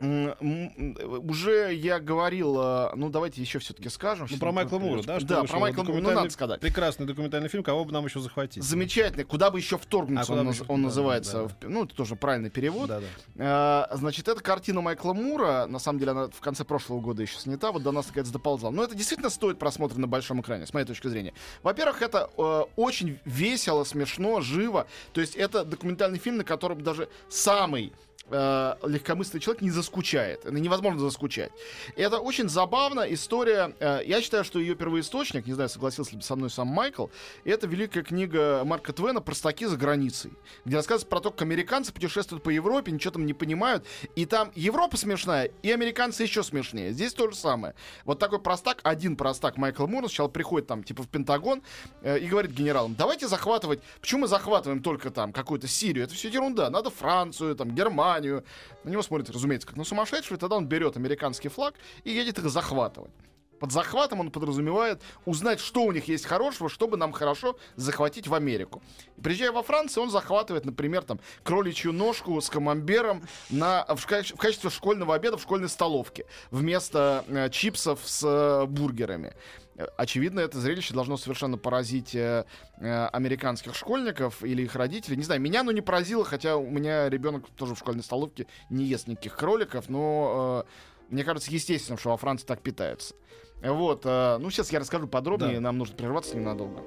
Уже 0.01 1.73
я 1.73 1.99
говорил, 1.99 2.55
э, 2.59 2.91
ну 2.95 3.09
давайте 3.09 3.41
еще 3.41 3.59
все-таки 3.59 3.89
скажем. 3.89 4.27
Ну, 4.29 4.37
про 4.37 4.51
Майкла 4.51 4.79
Мура, 4.79 5.01
да? 5.03 5.19
что 5.19 5.27
Да, 5.27 5.43
про 5.43 5.59
Майкла 5.59 5.83
Мура, 5.83 6.01
ну 6.01 6.11
надо 6.11 6.29
сказать. 6.29 6.59
Прекрасный 6.61 7.05
документальный 7.05 7.49
фильм, 7.49 7.63
кого 7.63 7.85
бы 7.85 7.91
нам 7.91 8.05
еще 8.05 8.19
захватить. 8.19 8.63
Замечательный. 8.63 9.23
Куда 9.23 9.51
бы 9.51 9.59
еще 9.59 9.77
вторгнуться, 9.77 10.33
А, 10.33 10.39
он, 10.39 10.49
еще- 10.49 10.63
он 10.67 10.81
да, 10.81 10.87
называется. 10.87 11.33
да, 11.43 11.55
да. 11.61 11.67
Ну, 11.69 11.85
это 11.85 11.95
тоже 11.95 12.15
правильный 12.15 12.49
перевод. 12.49 12.87
Да, 12.89 13.01
да. 13.35 13.87
Э, 13.91 13.97
Значит, 13.97 14.27
это 14.27 14.41
картина 14.41 14.81
Майкла 14.81 15.13
Мура. 15.13 15.65
На 15.67 15.79
самом 15.79 15.99
деле, 15.99 16.11
она 16.11 16.29
в 16.29 16.39
конце 16.39 16.63
прошлого 16.63 17.01
года 17.01 17.21
еще 17.21 17.37
снята. 17.37 17.71
Вот 17.71 17.83
до 17.83 17.91
нас, 17.91 18.07
наконец, 18.07 18.29
доползла. 18.29 18.71
Но 18.71 18.83
это 18.83 18.95
действительно 18.95 19.29
стоит 19.29 19.59
просмотра 19.59 19.99
на 19.99 20.07
большом 20.07 20.41
экране, 20.41 20.65
с 20.65 20.73
моей 20.73 20.85
точки 20.85 21.07
зрения. 21.07 21.33
Во-первых, 21.63 22.01
это 22.01 22.29
э, 22.37 22.61
очень 22.75 23.19
весело, 23.25 23.83
смешно, 23.83 24.41
живо. 24.41 24.87
То 25.13 25.21
есть 25.21 25.35
это 25.35 25.65
документальный 25.65 26.19
фильм, 26.19 26.37
на 26.37 26.43
котором 26.43 26.81
даже 26.81 27.09
самый 27.29 27.91
э, 28.29 28.75
легкомысленный 28.87 29.41
человек 29.41 29.61
не 29.61 29.71
заскучает. 29.71 30.45
Невозможно 30.49 30.99
заскучать. 30.99 31.51
Это 31.95 32.19
очень 32.19 32.49
забавно. 32.49 33.01
История... 33.01 33.75
э, 33.79 34.01
я 34.05 34.21
считаю, 34.21 34.43
что 34.43 34.59
ее 34.59 34.75
первоисточник, 34.75 35.47
не 35.47 35.53
знаю, 35.53 35.69
согласился 35.69 36.15
ли 36.15 36.21
со 36.21 36.35
мной 36.35 36.49
сам 36.49 36.67
Майкл, 36.67 37.07
это 37.43 37.67
великая 37.67 38.03
книга 38.03 38.63
Марка 38.65 38.93
Твена 38.93 39.21
«Простаки 39.21 39.65
за 39.65 39.77
границей», 39.77 40.31
где 40.65 40.75
рассказывается 40.75 41.07
про 41.07 41.19
то, 41.19 41.31
как 41.31 41.41
американцы 41.43 41.93
путешествуют 41.93 42.43
по 42.43 42.49
Европе, 42.49 42.91
ничего 42.91 43.11
там 43.11 43.25
не 43.25 43.33
понимают. 43.33 43.85
И 44.15 44.25
там 44.25 44.51
Европа 44.55 44.97
смешная, 44.97 45.51
и 45.63 45.71
американцы 45.71 46.23
еще 46.23 46.43
смешнее. 46.43 46.91
Здесь 46.91 47.13
то 47.13 47.29
же 47.29 47.35
самое. 47.35 47.73
Вот 48.05 48.19
такой 48.19 48.39
простак, 48.39 48.79
один 48.83 49.15
простак 49.15 49.57
Майкл 49.57 49.87
Мур 49.87 50.03
сначала 50.03 50.27
приходит 50.27 50.67
там, 50.67 50.83
типа, 50.83 51.03
в 51.03 51.07
Пентагон 51.07 51.61
э, 52.01 52.19
и 52.19 52.27
говорит 52.27 52.51
генералам, 52.51 52.95
давайте 52.95 53.27
захватывать... 53.27 53.81
Почему 54.01 54.21
мы 54.21 54.27
захватываем 54.27 54.81
только 54.81 55.11
там 55.11 55.33
какую-то 55.33 55.67
Сирию? 55.67 56.03
Это 56.05 56.13
все 56.13 56.29
ерунда. 56.29 56.69
Надо 56.69 56.89
Францию, 56.89 57.55
там, 57.55 57.71
Германию. 57.71 58.18
На 58.19 58.89
него 58.89 59.01
смотрят, 59.01 59.29
разумеется, 59.29 59.67
как 59.67 59.77
на 59.77 59.83
сумасшедшего. 59.83 60.37
И 60.37 60.39
тогда 60.39 60.57
он 60.57 60.67
берет 60.67 60.97
американский 60.97 61.49
флаг 61.49 61.75
и 62.03 62.11
едет 62.11 62.39
их 62.39 62.49
захватывать. 62.49 63.11
Под 63.59 63.71
захватом 63.71 64.21
он 64.21 64.31
подразумевает 64.31 65.01
узнать, 65.25 65.59
что 65.59 65.83
у 65.83 65.91
них 65.91 66.07
есть 66.07 66.25
хорошего, 66.25 66.69
чтобы 66.69 66.97
нам 66.97 67.11
хорошо 67.11 67.57
захватить 67.75 68.27
в 68.27 68.33
Америку. 68.33 68.81
Приезжая 69.21 69.51
во 69.51 69.63
Францию, 69.63 70.03
он 70.03 70.09
захватывает, 70.09 70.65
например, 70.65 71.03
там, 71.03 71.19
кроличью 71.43 71.91
ножку 71.91 72.39
с 72.39 72.49
камамбером 72.49 73.23
на, 73.49 73.85
в, 73.87 73.97
в 73.97 74.05
качестве 74.05 74.69
школьного 74.69 75.13
обеда 75.13 75.37
в 75.37 75.41
школьной 75.41 75.69
столовке 75.69 76.25
вместо 76.51 77.25
э, 77.27 77.49
чипсов 77.49 77.99
с 78.05 78.23
э, 78.25 78.65
бургерами. 78.65 79.33
Э, 79.79 79.87
Очевидно, 79.97 80.41
это 80.41 80.59
зрелище 80.59 80.93
должно 80.93 81.17
совершенно 81.17 81.57
поразить 81.57 82.13
э, 82.13 82.45
э, 82.77 83.05
американских 83.07 83.75
школьников 83.75 84.43
или 84.43 84.63
их 84.63 84.75
родителей. 84.75 85.15
Не 85.17 85.23
знаю, 85.23 85.41
меня 85.41 85.61
оно 85.61 85.71
не 85.71 85.81
поразило, 85.81 86.25
хотя 86.25 86.57
у 86.57 86.69
меня 86.69 87.09
ребенок 87.09 87.49
тоже 87.55 87.75
в 87.75 87.79
школьной 87.79 88.03
столовке 88.03 88.45
не 88.69 88.85
ест 88.85 89.07
никаких 89.07 89.35
кроликов, 89.35 89.89
но 89.89 90.65
э, 90.67 91.13
мне 91.13 91.23
кажется 91.23 91.49
естественно, 91.51 91.97
что 91.97 92.09
во 92.09 92.17
Франции 92.17 92.45
так 92.45 92.61
питаются. 92.61 93.15
Вот, 93.61 94.01
э, 94.05 94.37
ну 94.39 94.49
сейчас 94.51 94.71
я 94.71 94.79
расскажу 94.79 95.07
подробнее, 95.07 95.55
Да. 95.55 95.61
нам 95.61 95.77
нужно 95.77 95.95
прерваться 95.95 96.37
ненадолго. 96.37 96.83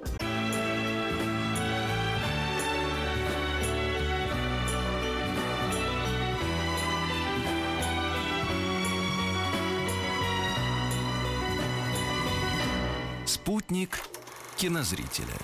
Спутник 13.33 13.99
кинозрителя. 14.59 15.39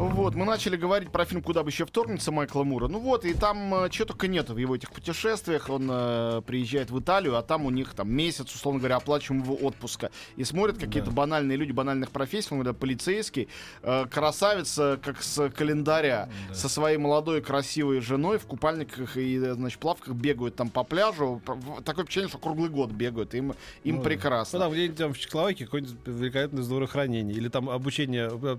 Вот, 0.00 0.34
мы 0.34 0.46
начали 0.46 0.76
говорить 0.76 1.10
про 1.10 1.26
фильм 1.26 1.42
«Куда 1.42 1.62
бы 1.62 1.68
еще 1.68 1.84
вторгнется» 1.84 2.32
Майкла 2.32 2.64
Мура. 2.64 2.88
Ну 2.88 3.00
вот, 3.00 3.26
и 3.26 3.34
там 3.34 3.84
э, 3.84 3.90
чего 3.90 4.06
только 4.06 4.28
нету 4.28 4.54
в 4.54 4.56
его 4.56 4.74
этих 4.74 4.90
путешествиях. 4.92 5.68
Он 5.68 5.90
э, 5.92 6.40
приезжает 6.46 6.90
в 6.90 6.98
Италию, 6.98 7.36
а 7.36 7.42
там 7.42 7.66
у 7.66 7.70
них 7.70 7.92
там 7.92 8.10
месяц, 8.10 8.50
условно 8.54 8.78
говоря, 8.80 8.96
оплачиваемого 8.96 9.52
отпуска. 9.52 10.10
И 10.36 10.44
смотрят 10.44 10.78
какие-то 10.78 11.10
Да. 11.10 11.16
банальные 11.16 11.58
люди 11.58 11.72
банальных 11.72 12.12
профессий, 12.12 12.46
условно 12.46 12.64
говоря, 12.64 12.78
полицейский, 12.78 13.48
э, 13.82 14.06
красавица, 14.10 14.98
как 15.04 15.22
с 15.22 15.50
календаря, 15.50 16.30
Да. 16.48 16.54
со 16.54 16.70
своей 16.70 16.96
молодой 16.96 17.42
красивой 17.42 18.00
женой 18.00 18.38
в 18.38 18.46
купальниках 18.46 19.18
и, 19.18 19.36
э, 19.36 19.52
значит, 19.52 19.80
плавках 19.80 20.14
бегают 20.14 20.56
там 20.56 20.70
по 20.70 20.82
пляжу. 20.82 21.42
Такое 21.84 22.06
впечатление, 22.06 22.30
что 22.30 22.38
круглый 22.38 22.70
год 22.70 22.90
бегают. 22.90 23.34
Им, 23.34 23.52
им 23.84 23.96
Ну, 23.96 24.02
прекрасно. 24.02 24.60
Ну, 24.60 24.64
там 24.64 24.72
где-нибудь 24.72 24.96
там 24.96 25.12
в 25.12 25.18
Чехословакии 25.18 25.64
какое-нибудь 25.64 25.96
великолепное 26.06 26.62
здравоохранение. 26.62 27.36
Или 27.36 27.48
там 27.48 27.68
обучение 27.68 28.30
э, 28.32 28.56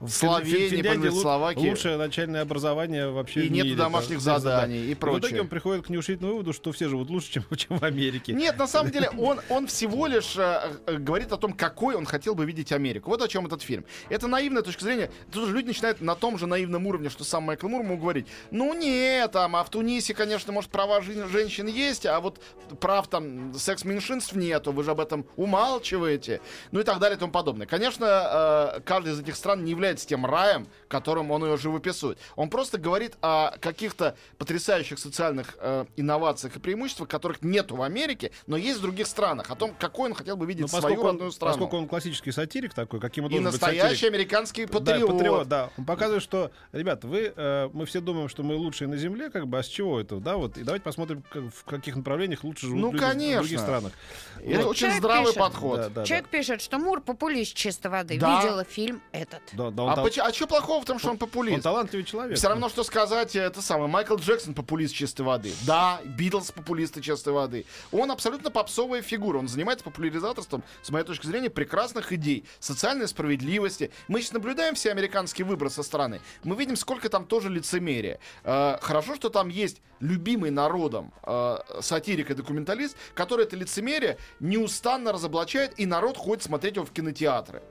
в 0.00 0.08
Словении, 0.10 0.81
Финляндии 0.82 1.08
лу- 1.08 1.68
лучшее 1.70 1.96
начальное 1.96 2.42
образование 2.42 3.10
вообще 3.10 3.44
И 3.44 3.48
в 3.48 3.52
нету 3.52 3.66
мире, 3.66 3.76
домашних 3.76 4.22
да, 4.24 4.38
заданий 4.38 4.78
и 4.86 4.90
И 4.90 4.94
в 4.94 4.98
итоге 4.98 5.20
прочее. 5.20 5.40
он 5.42 5.48
приходит 5.48 5.86
к 5.86 5.88
неушительному 5.90 6.34
выводу, 6.34 6.52
что 6.52 6.72
все 6.72 6.88
живут 6.88 7.10
лучше, 7.10 7.32
чем, 7.32 7.44
чем 7.56 7.78
в 7.78 7.84
Америке. 7.84 8.32
Нет, 8.32 8.58
на 8.58 8.66
самом 8.66 8.90
деле 8.90 9.10
он, 9.18 9.40
он 9.48 9.66
всего 9.66 10.06
лишь 10.06 10.34
э, 10.36 10.60
э, 10.86 10.96
говорит 10.96 11.32
о 11.32 11.36
том, 11.36 11.52
какой 11.52 11.94
он 11.94 12.04
хотел 12.06 12.34
бы 12.34 12.44
видеть 12.44 12.72
Америку. 12.72 13.10
Вот 13.10 13.22
о 13.22 13.28
чем 13.28 13.46
этот 13.46 13.62
фильм. 13.62 13.84
Это 14.08 14.26
наивная 14.26 14.62
точка 14.62 14.84
зрения. 14.84 15.10
Тут 15.32 15.48
же 15.48 15.54
люди 15.54 15.68
начинают 15.68 16.00
на 16.00 16.14
том 16.14 16.38
же 16.38 16.46
наивном 16.46 16.86
уровне, 16.86 17.08
что 17.10 17.24
сам 17.24 17.44
Майкл 17.44 17.68
Мур 17.68 17.82
ему 17.82 17.96
говорить. 17.96 18.26
Ну 18.50 18.74
нет, 18.74 19.32
там, 19.32 19.56
а 19.56 19.64
в 19.64 19.70
Тунисе, 19.70 20.14
конечно, 20.14 20.52
может, 20.52 20.70
права 20.70 21.00
жен- 21.02 21.28
женщин 21.28 21.66
есть, 21.66 22.06
а 22.06 22.20
вот 22.20 22.40
прав 22.80 23.08
там 23.08 23.52
секс-меньшинств 23.54 24.34
нету, 24.34 24.72
вы 24.72 24.84
же 24.84 24.90
об 24.92 25.00
этом 25.00 25.26
умалчиваете. 25.36 26.40
Ну 26.70 26.80
и 26.80 26.82
так 26.84 26.98
далее 26.98 27.16
и 27.16 27.20
тому 27.20 27.32
подобное. 27.32 27.66
Конечно, 27.66 28.74
э, 28.76 28.80
каждая 28.84 29.14
из 29.14 29.20
этих 29.20 29.36
стран 29.36 29.64
не 29.64 29.70
является 29.70 30.06
тем 30.06 30.26
раем, 30.26 30.66
которым 30.88 31.30
он 31.30 31.44
ее 31.44 31.56
живописует. 31.56 32.18
Он 32.36 32.48
просто 32.50 32.78
говорит 32.78 33.14
о 33.22 33.56
каких-то 33.60 34.16
потрясающих 34.38 34.98
социальных 34.98 35.56
э, 35.58 35.84
инновациях 35.96 36.56
и 36.56 36.58
преимуществах, 36.58 37.08
которых 37.08 37.42
нету 37.42 37.76
в 37.76 37.82
Америке, 37.82 38.30
но 38.46 38.56
есть 38.56 38.78
в 38.78 38.82
других 38.82 39.06
странах. 39.06 39.50
О 39.50 39.54
том, 39.56 39.74
какой 39.78 40.10
он 40.10 40.14
хотел 40.14 40.36
бы 40.36 40.46
видеть 40.46 40.62
Ну, 40.62 40.80
свою 40.80 41.00
он, 41.00 41.06
родную 41.06 41.32
страну. 41.32 41.52
поскольку 41.54 41.76
он 41.76 41.88
классический 41.88 42.32
сатирик 42.32 42.74
такой, 42.74 43.00
каким 43.00 43.24
он 43.24 43.30
и 43.30 43.34
должен 43.34 43.50
быть 43.52 43.60
настоящий 43.60 43.94
сатирик. 43.96 44.14
американский 44.14 44.66
Да, 44.66 44.72
патриот. 44.78 45.10
патриот, 45.10 45.48
да. 45.48 45.70
Он 45.78 45.84
показывает, 45.84 46.22
что, 46.22 46.50
ребят, 46.72 47.04
вы, 47.04 47.32
э, 47.34 47.68
мы 47.72 47.86
все 47.86 48.00
думаем, 48.00 48.28
что 48.28 48.42
мы 48.42 48.54
лучшие 48.56 48.88
на 48.88 48.96
Земле, 48.96 49.30
как 49.30 49.46
бы, 49.46 49.58
а 49.58 49.62
с 49.62 49.66
чего 49.66 50.00
это, 50.00 50.16
да, 50.16 50.36
вот, 50.36 50.56
и 50.58 50.62
давайте 50.62 50.82
посмотрим, 50.84 51.22
как- 51.30 51.44
в 51.54 51.64
каких 51.64 51.96
направлениях 51.96 52.44
лучше 52.44 52.66
живут 52.66 52.80
Ну, 52.80 52.92
люди 52.92 52.96
в 52.96 53.00
других 53.00 53.12
конечно. 53.32 53.58
странах. 53.58 53.92
Это 54.40 54.58
Вот. 54.62 54.66
очень 54.70 54.80
Человек 54.80 54.98
здравый 54.98 55.24
пишет. 55.26 55.38
подход. 55.38 55.76
Да, 55.80 55.88
да, 55.88 56.04
Человек 56.04 56.28
пишет, 56.28 56.60
что 56.62 56.78
Мур 56.78 57.00
популист 57.00 57.54
чистой 57.54 57.90
воды. 57.90 58.18
Да. 58.18 58.40
Видела 58.40 58.64
фильм 58.64 59.02
этот. 59.12 59.40
да. 59.52 59.64
Да, 59.64 59.70
да, 59.70 59.82
он, 59.84 59.90
А, 59.90 59.96
поч- 60.02 60.18
а 60.18 60.32
что 60.32 60.46
плохого 60.52 60.82
в 60.82 60.84
том, 60.84 60.98
что 60.98 61.08
он 61.08 61.12
он 61.12 61.18
популист? 61.18 61.62
талантливый 61.62 62.04
человек. 62.04 62.36
Все 62.36 62.48
равно, 62.48 62.68
что 62.68 62.84
сказать, 62.84 63.34
это 63.36 63.62
самое, 63.62 63.88
Майкл 63.88 64.16
Джексон 64.16 64.54
популист 64.54 64.94
чистой 64.94 65.22
воды. 65.22 65.52
Да, 65.66 66.00
Битлз 66.04 66.52
популисты 66.52 67.00
чистой 67.00 67.32
воды. 67.32 67.64
Он 67.90 68.10
абсолютно 68.10 68.50
попсовая 68.50 69.00
фигура. 69.02 69.38
Он 69.38 69.48
занимается 69.48 69.84
популяризаторством, 69.84 70.62
с 70.82 70.90
моей 70.90 71.06
точки 71.06 71.26
зрения, 71.26 71.48
прекрасных 71.48 72.12
идей. 72.12 72.44
Социальной 72.60 73.08
справедливости. 73.08 73.90
Мы 74.08 74.20
сейчас 74.20 74.32
наблюдаем 74.32 74.74
все 74.74 74.90
американские 74.90 75.46
выборы 75.46 75.70
со 75.70 75.82
стороны. 75.82 76.20
Мы 76.44 76.54
видим, 76.56 76.76
сколько 76.76 77.08
там 77.08 77.24
тоже 77.24 77.48
лицемерия. 77.48 78.18
Э, 78.44 78.76
хорошо, 78.82 79.14
что 79.14 79.30
там 79.30 79.48
есть 79.48 79.80
любимый 80.00 80.50
народом 80.50 81.12
э, 81.22 81.56
сатирик 81.80 82.30
и 82.30 82.34
документалист, 82.34 82.96
который 83.14 83.46
это 83.46 83.56
лицемерие 83.56 84.18
неустанно 84.40 85.12
разоблачает, 85.12 85.78
и 85.78 85.86
народ 85.86 86.16
ходит 86.16 86.42
смотреть 86.42 86.76
его 86.76 86.84
в 86.84 86.90
кинотеатры. 86.90 87.62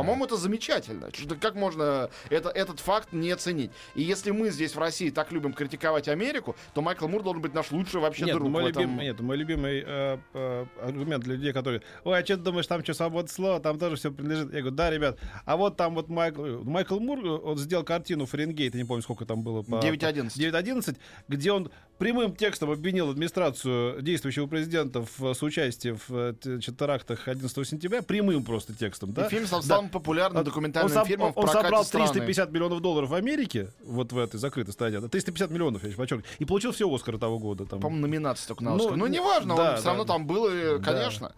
По-моему, 0.00 0.24
это 0.24 0.36
замечательно. 0.36 1.08
Что- 1.12 1.34
Как 1.36 1.54
можно 1.54 2.10
это, 2.30 2.48
этот 2.50 2.80
факт 2.80 3.12
не 3.12 3.30
оценить? 3.30 3.70
И 3.94 4.02
если 4.02 4.30
мы 4.30 4.50
здесь 4.50 4.74
в 4.74 4.78
России 4.78 5.10
так 5.10 5.32
любим 5.32 5.52
критиковать 5.52 6.08
Америку, 6.08 6.56
то 6.74 6.82
Майкл 6.82 7.06
Мур 7.08 7.22
должен 7.22 7.42
быть 7.42 7.54
наш 7.54 7.70
лучший 7.70 8.00
вообще 8.00 8.24
Нет, 8.24 8.34
друг. 8.36 8.48
мой 8.48 8.70
этом. 8.70 8.82
любимый, 8.82 9.04
нет, 9.06 9.20
мой 9.20 9.36
любимый 9.36 9.84
э, 9.86 10.18
э, 10.34 10.66
аргумент 10.82 11.24
для 11.24 11.34
людей, 11.34 11.52
которые, 11.52 11.82
ой, 12.04 12.18
а 12.18 12.24
что 12.24 12.36
ты 12.36 12.42
думаешь, 12.42 12.66
там 12.66 12.82
что, 12.82 12.94
свобода 12.94 13.28
слова, 13.30 13.60
там 13.60 13.78
тоже 13.78 13.96
все 13.96 14.10
принадлежит. 14.10 14.52
Я 14.52 14.60
говорю, 14.60 14.76
да, 14.76 14.90
ребят, 14.90 15.18
а 15.44 15.56
вот 15.56 15.76
там 15.76 15.94
вот 15.94 16.08
Майкл, 16.08 16.62
Майкл 16.64 16.98
Мур, 16.98 17.18
э, 17.24 17.28
он 17.28 17.58
сделал 17.58 17.84
картину 17.84 18.26
Фаренгейт, 18.26 18.74
я 18.74 18.80
не 18.80 18.86
помню, 18.86 19.02
сколько 19.02 19.24
там 19.26 19.42
было. 19.42 19.62
по- 19.62 19.80
9.11. 19.80 20.36
9.11, 20.36 20.96
где 21.28 21.52
он 21.52 21.70
прямым 22.00 22.34
текстом 22.34 22.70
обвинил 22.70 23.10
администрацию 23.10 24.00
действующего 24.02 24.46
президента 24.46 25.04
в 25.18 25.34
соучастии 25.34 25.90
в 26.08 26.10
э, 26.10 26.34
терактах 26.60 27.28
11 27.28 27.68
сентября, 27.68 28.02
прямым 28.02 28.42
просто 28.42 28.74
текстом, 28.74 29.12
да? 29.12 29.26
И 29.26 29.28
фильм 29.28 29.46
стал 29.46 29.60
Да. 29.60 29.66
самым 29.76 29.90
популярным 29.90 30.38
Он- 30.38 30.44
документальным 30.44 30.96
он, 30.98 31.04
фильмом 31.06 31.26
он 31.28 31.34
прокате 31.34 31.62
собрал 31.62 31.84
страны. 31.84 32.06
350 32.06 32.50
миллионов 32.50 32.80
долларов 32.80 33.10
в 33.10 33.14
Америке, 33.14 33.68
вот 33.84 34.12
в 34.12 34.18
этой 34.18 34.38
закрытой 34.40 34.70
стране, 34.72 34.98
да, 35.00 35.08
350 35.08 35.50
миллионов, 35.50 35.82
я 35.82 35.88
еще 35.90 35.98
подчеркиваю, 35.98 36.24
и 36.38 36.44
получил 36.46 36.72
все 36.72 36.92
Оскары 36.92 37.18
того 37.18 37.38
года. 37.38 37.66
Там. 37.66 37.80
По-моему, 37.80 38.06
номинация 38.06 38.48
только 38.48 38.64
на 38.64 38.70
Ну, 38.70 38.76
Оскар. 38.78 38.96
Ну, 38.96 39.06
ну, 39.06 39.12
неважно, 39.12 39.54
да, 39.56 39.70
он 39.70 39.74
все 39.76 39.84
да, 39.84 39.90
равно 39.90 40.04
да. 40.04 40.12
там 40.14 40.26
был, 40.26 40.46
и, 40.48 40.78
Да. 40.78 40.84
конечно. 40.84 41.32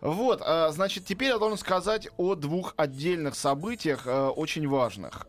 Вот, 0.00 0.40
а, 0.44 0.70
значит, 0.72 1.04
теперь 1.04 1.28
я 1.28 1.38
должен 1.38 1.56
сказать 1.58 2.08
о 2.16 2.34
двух 2.34 2.74
отдельных 2.76 3.34
событиях, 3.36 4.06
э, 4.06 4.26
очень 4.28 4.66
важных. 4.66 5.26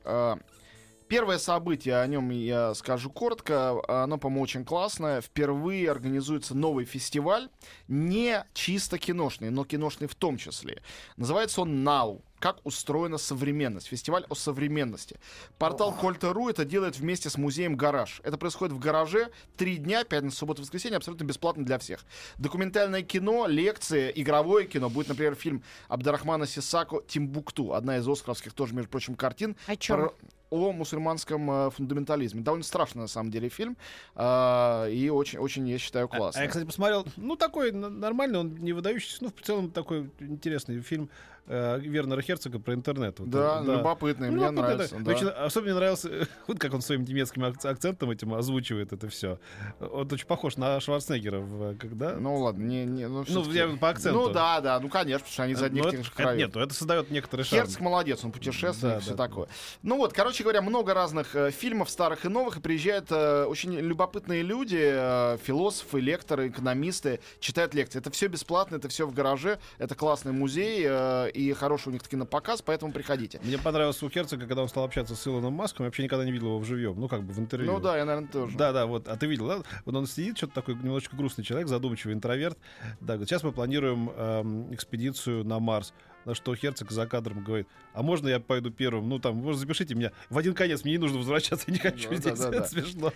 Первое 1.12 1.40
событие, 1.40 2.00
о 2.00 2.08
нем 2.08 2.30
я 2.30 2.74
скажу 2.74 3.10
коротко, 3.10 3.82
оно, 3.90 4.18
по-моему, 4.18 4.44
очень 4.44 4.64
классное. 4.64 5.20
Впервые 5.20 5.92
организуется 5.92 6.56
новый 6.56 6.86
фестиваль, 6.86 7.50
не 7.90 8.46
чисто 8.54 8.98
киношный, 8.98 9.50
но 9.50 9.66
киношный 9.66 10.08
в 10.08 10.16
том 10.16 10.38
числе. 10.38 10.82
Называется 11.18 11.64
он 11.64 11.86
«Now» 11.86 12.22
как 12.40 12.66
устроена 12.66 13.18
современность. 13.18 13.88
Фестиваль 13.88 14.26
о 14.30 14.36
современности. 14.36 15.20
Портал 15.58 15.94
Кольта.ру 15.94 16.48
это 16.48 16.64
делает 16.64 16.98
вместе 16.98 17.30
с 17.30 17.38
музеем 17.38 17.76
«Гараж». 17.76 18.22
Это 18.24 18.38
происходит 18.38 18.74
в 18.74 18.80
гараже 18.80 19.32
три 19.58 19.76
дня, 19.76 20.06
пятница, 20.06 20.38
суббота, 20.38 20.62
воскресенье, 20.62 20.96
абсолютно 20.96 21.26
бесплатно 21.26 21.66
для 21.66 21.78
всех. 21.78 22.06
Документальное 22.38 23.02
кино, 23.02 23.48
лекции, 23.48 24.14
игровое 24.16 24.66
кино. 24.66 24.90
Будет, 24.90 25.10
например, 25.10 25.36
фильм 25.36 25.62
Абдарахмана 25.90 26.48
Сисако 26.48 27.02
«Тимбукту». 27.06 27.74
Одна 27.74 27.98
из 27.98 28.08
оскаровских 28.08 28.54
тоже, 28.54 28.74
между 28.74 28.90
прочим, 28.90 29.16
картин. 29.16 29.58
О 29.68 29.76
чем? 29.76 29.98
Про- 29.98 30.14
о 30.52 30.72
мусульманском 30.74 31.50
э, 31.50 31.70
фундаментализме. 31.72 32.42
Довольно 32.42 32.64
страшный, 32.64 33.00
на 33.02 33.08
самом 33.08 33.32
деле, 33.32 33.50
фильм. 33.50 33.78
а, 34.16 34.86
и 34.88 35.10
очень, 35.10 35.40
очень, 35.40 35.68
я 35.68 35.78
считаю, 35.80 36.06
А- 36.12 36.18
классный. 36.18 36.42
А, 36.42 36.44
я, 36.44 36.50
кстати, 36.50 36.66
посмотрел, 36.66 37.08
ну, 37.18 37.36
такой 37.36 37.72
нормальный, 37.72 38.40
он 38.40 38.56
не 38.58 38.74
выдающийся, 38.74 39.24
ну, 39.24 39.32
в 39.36 39.42
целом 39.42 39.72
такой 39.72 40.12
интересный 40.20 40.82
фильм 40.82 41.10
э, 41.48 41.80
Вернера 41.80 42.22
Херцога 42.22 42.60
про 42.60 42.74
интернет. 42.74 43.20
Вот, 43.20 43.30
да, 43.30 43.62
э, 43.62 43.78
любопытный, 43.78 44.30
Ну, 44.30 44.36
мне 44.38 44.46
вот 44.46 44.54
это- 44.54 44.62
нравится. 44.62 44.96
да. 45.00 45.12
очень- 45.12 45.28
особенно 45.28 45.72
мне 45.72 45.74
нравился, 45.80 46.10
вот 46.48 46.60
как 46.60 46.74
он 46.74 46.82
своим 46.82 47.04
немецким 47.04 47.44
ак- 47.46 47.64
акцентом 47.66 48.10
этим 48.12 48.34
озвучивает 48.34 48.94
это 48.94 49.08
все. 49.10 49.40
Он 49.80 50.08
очень 50.12 50.26
похож 50.28 50.58
на 50.58 50.80
Шварценеггера, 50.80 51.40
в, 51.40 51.76
когда... 51.78 52.16
Ну 52.16 52.38
ладно, 52.38 52.64
не, 52.64 52.86
не, 52.86 53.08
ну, 53.08 53.24
Ну, 53.28 53.52
я 53.52 53.68
по 53.78 53.90
акценту. 53.90 54.20
Ну 54.20 54.30
да, 54.34 54.62
да, 54.62 54.80
ну 54.80 54.90
конечно, 54.90 55.20
потому 55.20 55.34
что 55.34 55.44
они 55.44 55.54
из 55.54 55.62
одних 55.62 55.84
Но 55.86 55.92
тех 55.92 56.00
это- 56.02 56.08
же 56.08 56.14
это- 56.16 56.24
краев. 56.24 56.38
Нет, 56.40 56.56
ну, 56.56 56.62
это 56.62 56.74
создает 56.74 57.12
некоторый 57.12 57.44
шарм. 57.44 57.64
Херцог 57.64 57.82
молодец, 57.82 58.24
он 58.24 58.32
путешественник, 58.32 58.96
Да, 58.96 59.00
все 59.00 59.12
да, 59.12 59.18
такое. 59.28 59.48
Ну 59.84 59.98
вот, 59.98 60.14
короче 60.14 60.44
говоря, 60.44 60.62
много 60.62 60.94
разных 60.94 61.36
э, 61.36 61.52
фильмов, 61.52 61.90
старых 61.90 62.26
и 62.26 62.30
новых, 62.30 62.58
и 62.58 62.62
приезжают 62.62 63.08
э, 63.12 63.46
очень 63.46 63.74
любопытные 63.74 64.42
люди, 64.44 64.80
э, 64.82 65.38
философы, 65.44 66.00
лекторы, 66.00 66.50
экономисты, 66.50 67.20
читают 67.40 67.74
лекции. 67.74 68.00
Это 68.00 68.12
все 68.12 68.28
бесплатно, 68.28 68.76
это 68.76 68.90
все 68.90 69.08
в 69.08 69.14
гараже, 69.14 69.60
это 69.78 69.96
классный 69.96 70.32
музей, 70.32 70.86
э, 70.88 71.31
и 71.32 71.54
хороший 71.54 71.90
у 71.90 71.92
них 71.92 72.02
кинопоказ, 72.04 72.62
поэтому 72.62 72.92
приходите. 72.92 73.40
Мне 73.44 73.58
понравилось 73.58 74.02
у 74.04 74.10
Херцога, 74.10 74.46
когда 74.46 74.62
он 74.62 74.70
стал 74.70 74.84
общаться 74.84 75.16
с 75.16 75.28
Илоном 75.28 75.54
Маском, 75.54 75.86
я 75.86 75.88
вообще 75.88 76.04
никогда 76.04 76.26
не 76.26 76.32
видел 76.32 76.48
его 76.48 76.60
в 76.60 76.66
живьем, 76.66 77.00
ну, 77.00 77.08
как 77.08 77.24
бы 77.24 77.34
в 77.34 77.40
интервью. 77.40 77.72
Ну 77.72 77.80
да, 77.80 77.98
я, 77.98 78.06
наверное, 78.06 78.30
тоже. 78.30 78.58
Да, 78.58 78.72
да, 78.72 78.86
вот. 78.86 79.08
А 79.08 79.16
ты 79.16 79.26
видел, 79.28 79.48
да? 79.48 79.62
Вот 79.86 79.96
он 79.96 80.08
сидит, 80.08 80.38
что-то 80.38 80.54
такой 80.54 80.76
немножечко 80.76 81.16
грустный 81.16 81.44
человек, 81.44 81.68
задумчивый 81.68 82.16
интроверт. 82.16 82.58
Да, 83.00 83.14
говорит, 83.14 83.30
сейчас 83.30 83.44
мы 83.44 83.52
планируем 83.52 84.10
эм, 84.16 84.74
экспедицию 84.74 85.46
на 85.46 85.60
Марс. 85.60 85.94
На 86.26 86.36
что 86.36 86.54
Херцог 86.56 86.92
за 86.92 87.08
кадром 87.08 87.44
говорит, 87.44 87.68
а 87.94 88.04
можно 88.04 88.28
я 88.28 88.40
пойду 88.40 88.70
первым? 88.72 89.10
Ну, 89.10 89.20
там, 89.20 89.36
может, 89.38 89.60
запишите 89.60 89.96
меня. 89.96 90.12
В 90.30 90.38
один 90.38 90.54
конец, 90.54 90.84
мне 90.84 90.94
не 90.94 90.98
нужно 91.00 91.18
возвращаться, 91.18 91.66
я 91.68 91.74
не 91.74 91.80
хочу 91.80 92.10
Да, 92.10 92.16
здесь. 92.16 92.40
да, 92.40 92.50
да, 92.50 92.58
Это 92.58 92.60
да. 92.62 92.68
смешно. 92.68 93.14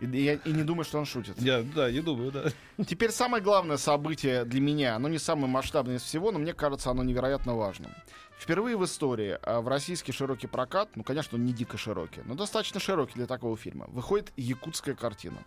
И, 0.00 0.06
я- 0.22 0.34
и 0.34 0.52
не 0.52 0.62
думаю, 0.62 0.84
что 0.84 0.98
он 0.98 1.06
шутит. 1.06 1.34
Я, 1.40 1.62
да, 1.62 1.90
не 1.90 2.00
думаю, 2.00 2.30
да. 2.30 2.44
Теперь 2.84 3.10
самое 3.10 3.42
главное 3.42 3.76
событие 3.78 4.44
для 4.44 4.60
меня, 4.60 4.94
оно 4.96 5.08
не 5.08 5.18
самое 5.18 5.48
масштабное 5.48 5.96
из 5.96 6.02
всего, 6.02 6.30
но 6.32 6.38
мне 6.38 6.52
кажется, 6.52 6.90
оно 6.90 7.02
невероятно 7.02 7.54
важным. 7.56 7.90
Впервые 8.38 8.76
в 8.76 8.84
истории 8.84 9.38
а, 9.42 9.60
в 9.62 9.68
российский 9.68 10.12
широкий 10.12 10.46
прокат, 10.46 10.90
ну, 10.94 11.02
конечно, 11.02 11.38
он 11.38 11.44
не 11.46 11.52
дико 11.54 11.78
широкий, 11.78 12.20
но 12.26 12.34
достаточно 12.34 12.78
широкий 12.78 13.14
для 13.14 13.26
такого 13.26 13.56
фильма, 13.56 13.86
выходит 13.88 14.30
якутская 14.36 14.94
картина. 14.94 15.38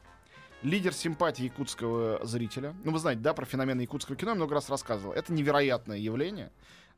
Лидер 0.63 0.91
симпатии 0.93 1.43
якутского 1.45 2.19
зрителя. 2.25 2.73
Ну, 2.83 2.91
вы 2.91 2.99
знаете, 2.99 3.21
да, 3.21 3.33
про 3.33 3.45
феномен 3.45 3.79
якутского 3.79 4.17
кино 4.17 4.31
я 4.31 4.35
много 4.35 4.55
раз 4.55 4.69
рассказывал. 4.69 5.13
Это 5.13 5.31
невероятное 5.31 5.97
явление. 5.97 6.51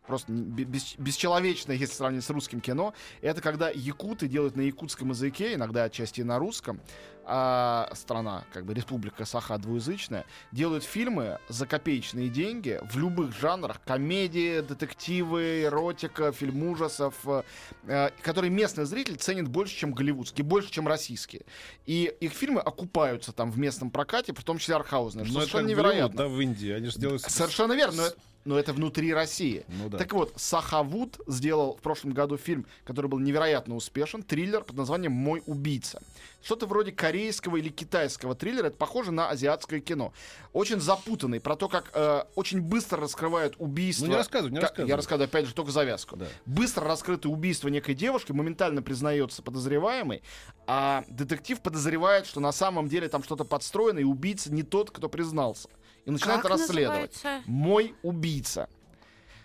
Просто 0.07 0.31
бес- 0.31 0.95
бесчеловечное, 0.97 1.75
если 1.75 1.93
сравнить 1.93 2.23
с 2.23 2.29
русским 2.29 2.59
кино. 2.59 2.93
Это 3.21 3.39
когда 3.41 3.69
якуты 3.69 4.27
делают 4.27 4.55
на 4.55 4.61
якутском 4.61 5.09
языке, 5.09 5.53
иногда 5.53 5.83
отчасти 5.83 6.21
и 6.21 6.23
на 6.23 6.39
русском, 6.39 6.81
а 7.23 7.87
страна, 7.93 8.45
как 8.51 8.65
бы 8.65 8.73
республика 8.73 9.25
Саха 9.25 9.59
двуязычная, 9.59 10.25
делают 10.51 10.83
фильмы 10.83 11.37
за 11.49 11.67
копеечные 11.67 12.29
деньги 12.29 12.79
в 12.89 12.97
любых 12.97 13.37
жанрах. 13.37 13.79
Комедии, 13.85 14.61
детективы, 14.61 15.63
эротика, 15.63 16.31
фильм 16.31 16.63
ужасов, 16.63 17.13
э, 17.25 17.43
э, 17.85 18.09
которые 18.23 18.49
местный 18.49 18.85
зритель 18.85 19.17
ценит 19.17 19.47
больше, 19.47 19.75
чем 19.75 19.93
голливудские, 19.93 20.43
больше, 20.43 20.71
чем 20.71 20.87
российские. 20.87 21.43
И 21.85 22.11
их 22.19 22.33
фильмы 22.33 22.59
окупаются 22.59 23.33
там 23.33 23.51
в 23.51 23.59
местном 23.59 23.91
прокате, 23.91 24.33
в 24.33 24.43
том 24.43 24.57
числе 24.57 24.75
архаузные, 24.75 25.25
что 25.25 25.41
это 25.41 25.41
совершенно 25.41 25.63
Голливуд, 25.63 25.85
невероятно. 25.85 26.17
да, 26.17 26.27
в 26.27 26.41
Индии. 26.41 26.71
Они 26.71 26.87
же 26.87 26.97
делают... 26.99 27.21
Совершенно 27.21 27.73
верно, 27.73 27.97
но 27.97 28.07
это, 28.07 28.17
но 28.45 28.57
это 28.57 28.73
внутри 28.73 29.13
России. 29.13 29.65
Ну 29.67 29.89
да. 29.89 29.97
Так 29.97 30.13
вот, 30.13 30.33
Сахавуд 30.35 31.19
сделал 31.27 31.75
в 31.75 31.81
прошлом 31.81 32.13
году 32.13 32.37
фильм, 32.37 32.65
который 32.83 33.07
был 33.07 33.19
невероятно 33.19 33.75
успешен, 33.75 34.23
триллер 34.23 34.63
под 34.63 34.75
названием 34.75 35.11
«Мой 35.11 35.43
убийца». 35.45 36.01
Что-то 36.43 36.65
вроде 36.65 36.91
корейского 36.91 37.57
или 37.57 37.69
китайского 37.69 38.33
триллера, 38.33 38.67
это 38.67 38.77
похоже 38.77 39.11
на 39.11 39.29
азиатское 39.29 39.79
кино. 39.79 40.11
Очень 40.53 40.79
запутанный, 40.79 41.39
про 41.39 41.55
то, 41.55 41.69
как 41.69 41.91
э, 41.93 42.23
очень 42.33 42.61
быстро 42.61 42.99
раскрывают 42.99 43.53
убийство. 43.59 44.05
Ну, 44.05 44.11
не 44.11 44.17
рассказывай, 44.17 44.51
не 44.51 44.55
Ка- 44.55 44.63
рассказывай. 44.63 44.89
Я 44.89 44.95
рассказываю, 44.95 45.25
опять 45.25 45.45
же, 45.45 45.53
только 45.53 45.71
завязку. 45.71 46.15
Да. 46.17 46.25
Быстро 46.47 46.87
раскрыто 46.87 47.29
убийство 47.29 47.67
некой 47.67 47.93
девушки, 47.93 48.31
моментально 48.31 48.81
признается 48.81 49.43
подозреваемый, 49.43 50.23
а 50.65 51.03
детектив 51.09 51.61
подозревает, 51.61 52.25
что 52.25 52.39
на 52.39 52.51
самом 52.51 52.87
деле 52.87 53.07
там 53.07 53.23
что-то 53.23 53.43
подстроено, 53.43 53.99
и 53.99 54.03
убийца 54.03 54.51
не 54.51 54.63
тот, 54.63 54.89
кто 54.89 55.09
признался. 55.09 55.69
И 56.05 56.11
начинает 56.11 56.41
Как 56.41 56.51
расследовать. 56.51 57.13
называется? 57.13 57.49
Мой 57.49 57.95
убийца. 58.01 58.69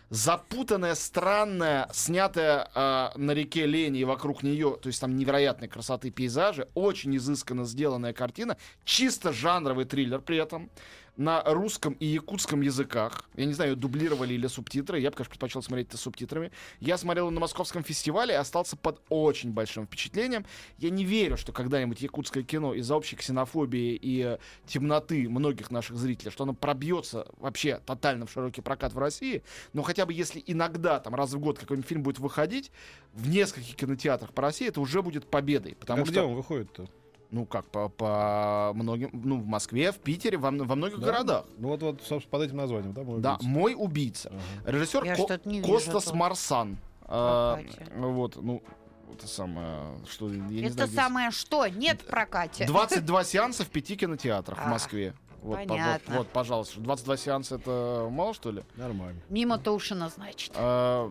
Запутанная, 0.09 0.95
странная, 0.95 1.89
снятая 1.93 2.71
а, 2.75 3.13
на 3.17 3.33
реке 3.33 3.67
Лени 3.67 4.01
и 4.01 4.05
вокруг 4.05 4.45
нее, 4.45 4.79
то 4.81 4.87
есть 4.87 5.01
там 5.01 5.17
невероятной 5.17 5.67
красоты 5.67 6.11
пейзажи, 6.11 6.69
очень 6.75 7.17
изысканно 7.17 7.65
сделанная 7.65 8.13
картина, 8.13 8.57
чисто 8.85 9.33
жанровый 9.33 9.85
триллер 9.85 10.21
при 10.21 10.37
этом, 10.37 10.71
на 11.17 11.43
русском 11.45 11.95
и 11.95 12.07
якутском 12.07 12.61
языках. 12.61 13.25
Я 13.35 13.47
не 13.47 13.55
знаю, 13.55 13.77
дублировали 13.77 14.35
или 14.35 14.47
субтитры. 14.47 15.01
Я 15.01 15.11
бы, 15.11 15.17
конечно, 15.17 15.31
предпочел 15.31 15.63
смотреть 15.63 15.89
это 15.89 15.97
субтитрами. 15.97 16.53
Я 16.81 16.99
смотрел 16.99 17.31
на 17.31 17.41
московском 17.41 17.83
фестивале 17.83 18.35
и 18.35 18.37
остался 18.37 18.77
под 18.77 19.01
очень 19.09 19.53
большим 19.53 19.87
впечатлением. 19.87 20.45
Я 20.79 20.91
не 20.91 21.05
верю, 21.05 21.37
что 21.37 21.53
когда-нибудь 21.53 22.01
якутское 22.01 22.43
кино 22.43 22.75
из-за 22.75 22.95
общей 22.95 23.17
ксенофобии 23.17 23.95
и 23.95 24.23
э, 24.23 24.39
темноты 24.67 25.29
многих 25.29 25.71
наших 25.71 25.97
зрителей, 25.97 26.31
что 26.31 26.45
оно 26.45 26.55
пробьется 26.55 27.27
вообще 27.39 27.81
тотально 27.85 28.27
в 28.27 28.31
широкий 28.31 28.61
прокат 28.61 28.93
в 28.93 28.99
России. 28.99 29.43
Но 29.73 29.83
хотя 29.83 30.07
бы 30.07 30.13
если 30.13 30.43
иногда, 30.47 31.01
там, 31.01 31.15
раз 31.15 31.33
в 31.33 31.39
год 31.39 31.59
какой-нибудь 31.59 31.89
фильм 31.89 32.03
будет 32.03 32.19
выходить 32.19 32.71
в 33.15 33.29
нескольких 33.29 33.77
кинотеатрах 33.77 34.33
по 34.33 34.43
России, 34.43 34.69
это 34.69 34.81
уже 34.81 35.03
будет 35.03 35.27
победой. 35.31 35.77
Потому 35.79 36.03
А 36.03 36.05
что... 36.05 36.13
где 36.13 36.21
он 36.21 36.35
выходит-то? 36.35 36.89
Ну 37.31 37.45
как, 37.45 37.67
по, 37.67 37.89
по 37.89 38.71
многим, 38.75 39.11
ну 39.13 39.39
в 39.41 39.47
Москве, 39.47 39.91
в 39.93 39.97
Питере, 39.99 40.39
во, 40.39 40.51
во 40.51 40.77
многих 40.77 41.01
Да? 41.01 41.07
городах. 41.07 41.45
Ну 41.59 41.69
вот, 41.69 41.83
вот, 41.83 42.01
собственно, 42.03 42.31
под 42.31 42.43
этим 42.43 42.57
названием, 42.57 42.93
да? 42.93 43.03
мой 43.03 43.21
Да, 43.21 43.35
убийца? 43.35 43.49
мой 43.49 43.75
убийца. 43.77 44.33
Ага. 44.65 44.73
Режиссер 44.73 45.05
Я 45.05 45.17
Ко- 45.17 45.41
вижу 45.45 45.67
Костас 45.67 46.05
тут. 46.05 46.15
Марсан. 46.15 46.79
А, 47.03 47.61
вот, 47.97 48.37
ну, 48.37 48.63
это 49.13 49.27
самое, 49.29 49.81
что, 50.09 50.29
я 50.33 50.37
не 50.41 50.63
Это 50.63 50.73
знаю, 50.75 50.89
здесь. 50.89 51.01
самое 51.01 51.31
что? 51.31 51.67
Нет 51.67 52.01
в 52.03 52.07
прокате. 52.07 52.67
22 52.67 53.25
сеанса 53.25 53.65
в 53.65 53.69
пяти 53.69 53.97
кинотеатрах 53.97 54.59
в 54.59 54.67
А, 54.67 54.69
Москве. 54.69 55.15
Вот, 55.47 55.55
по- 55.55 55.61
вот, 55.61 55.69
понятно. 55.69 56.17
вот, 56.19 56.29
пожалуйста. 56.29 56.81
22 56.81 57.17
сеанса 57.17 57.55
это 57.57 58.09
мало, 58.11 58.35
что 58.35 58.51
ли? 58.51 58.63
Нормально. 58.77 59.21
Мимо 59.31 59.59
Тушина, 59.59 60.09
значит. 60.09 60.53
А, 60.55 61.11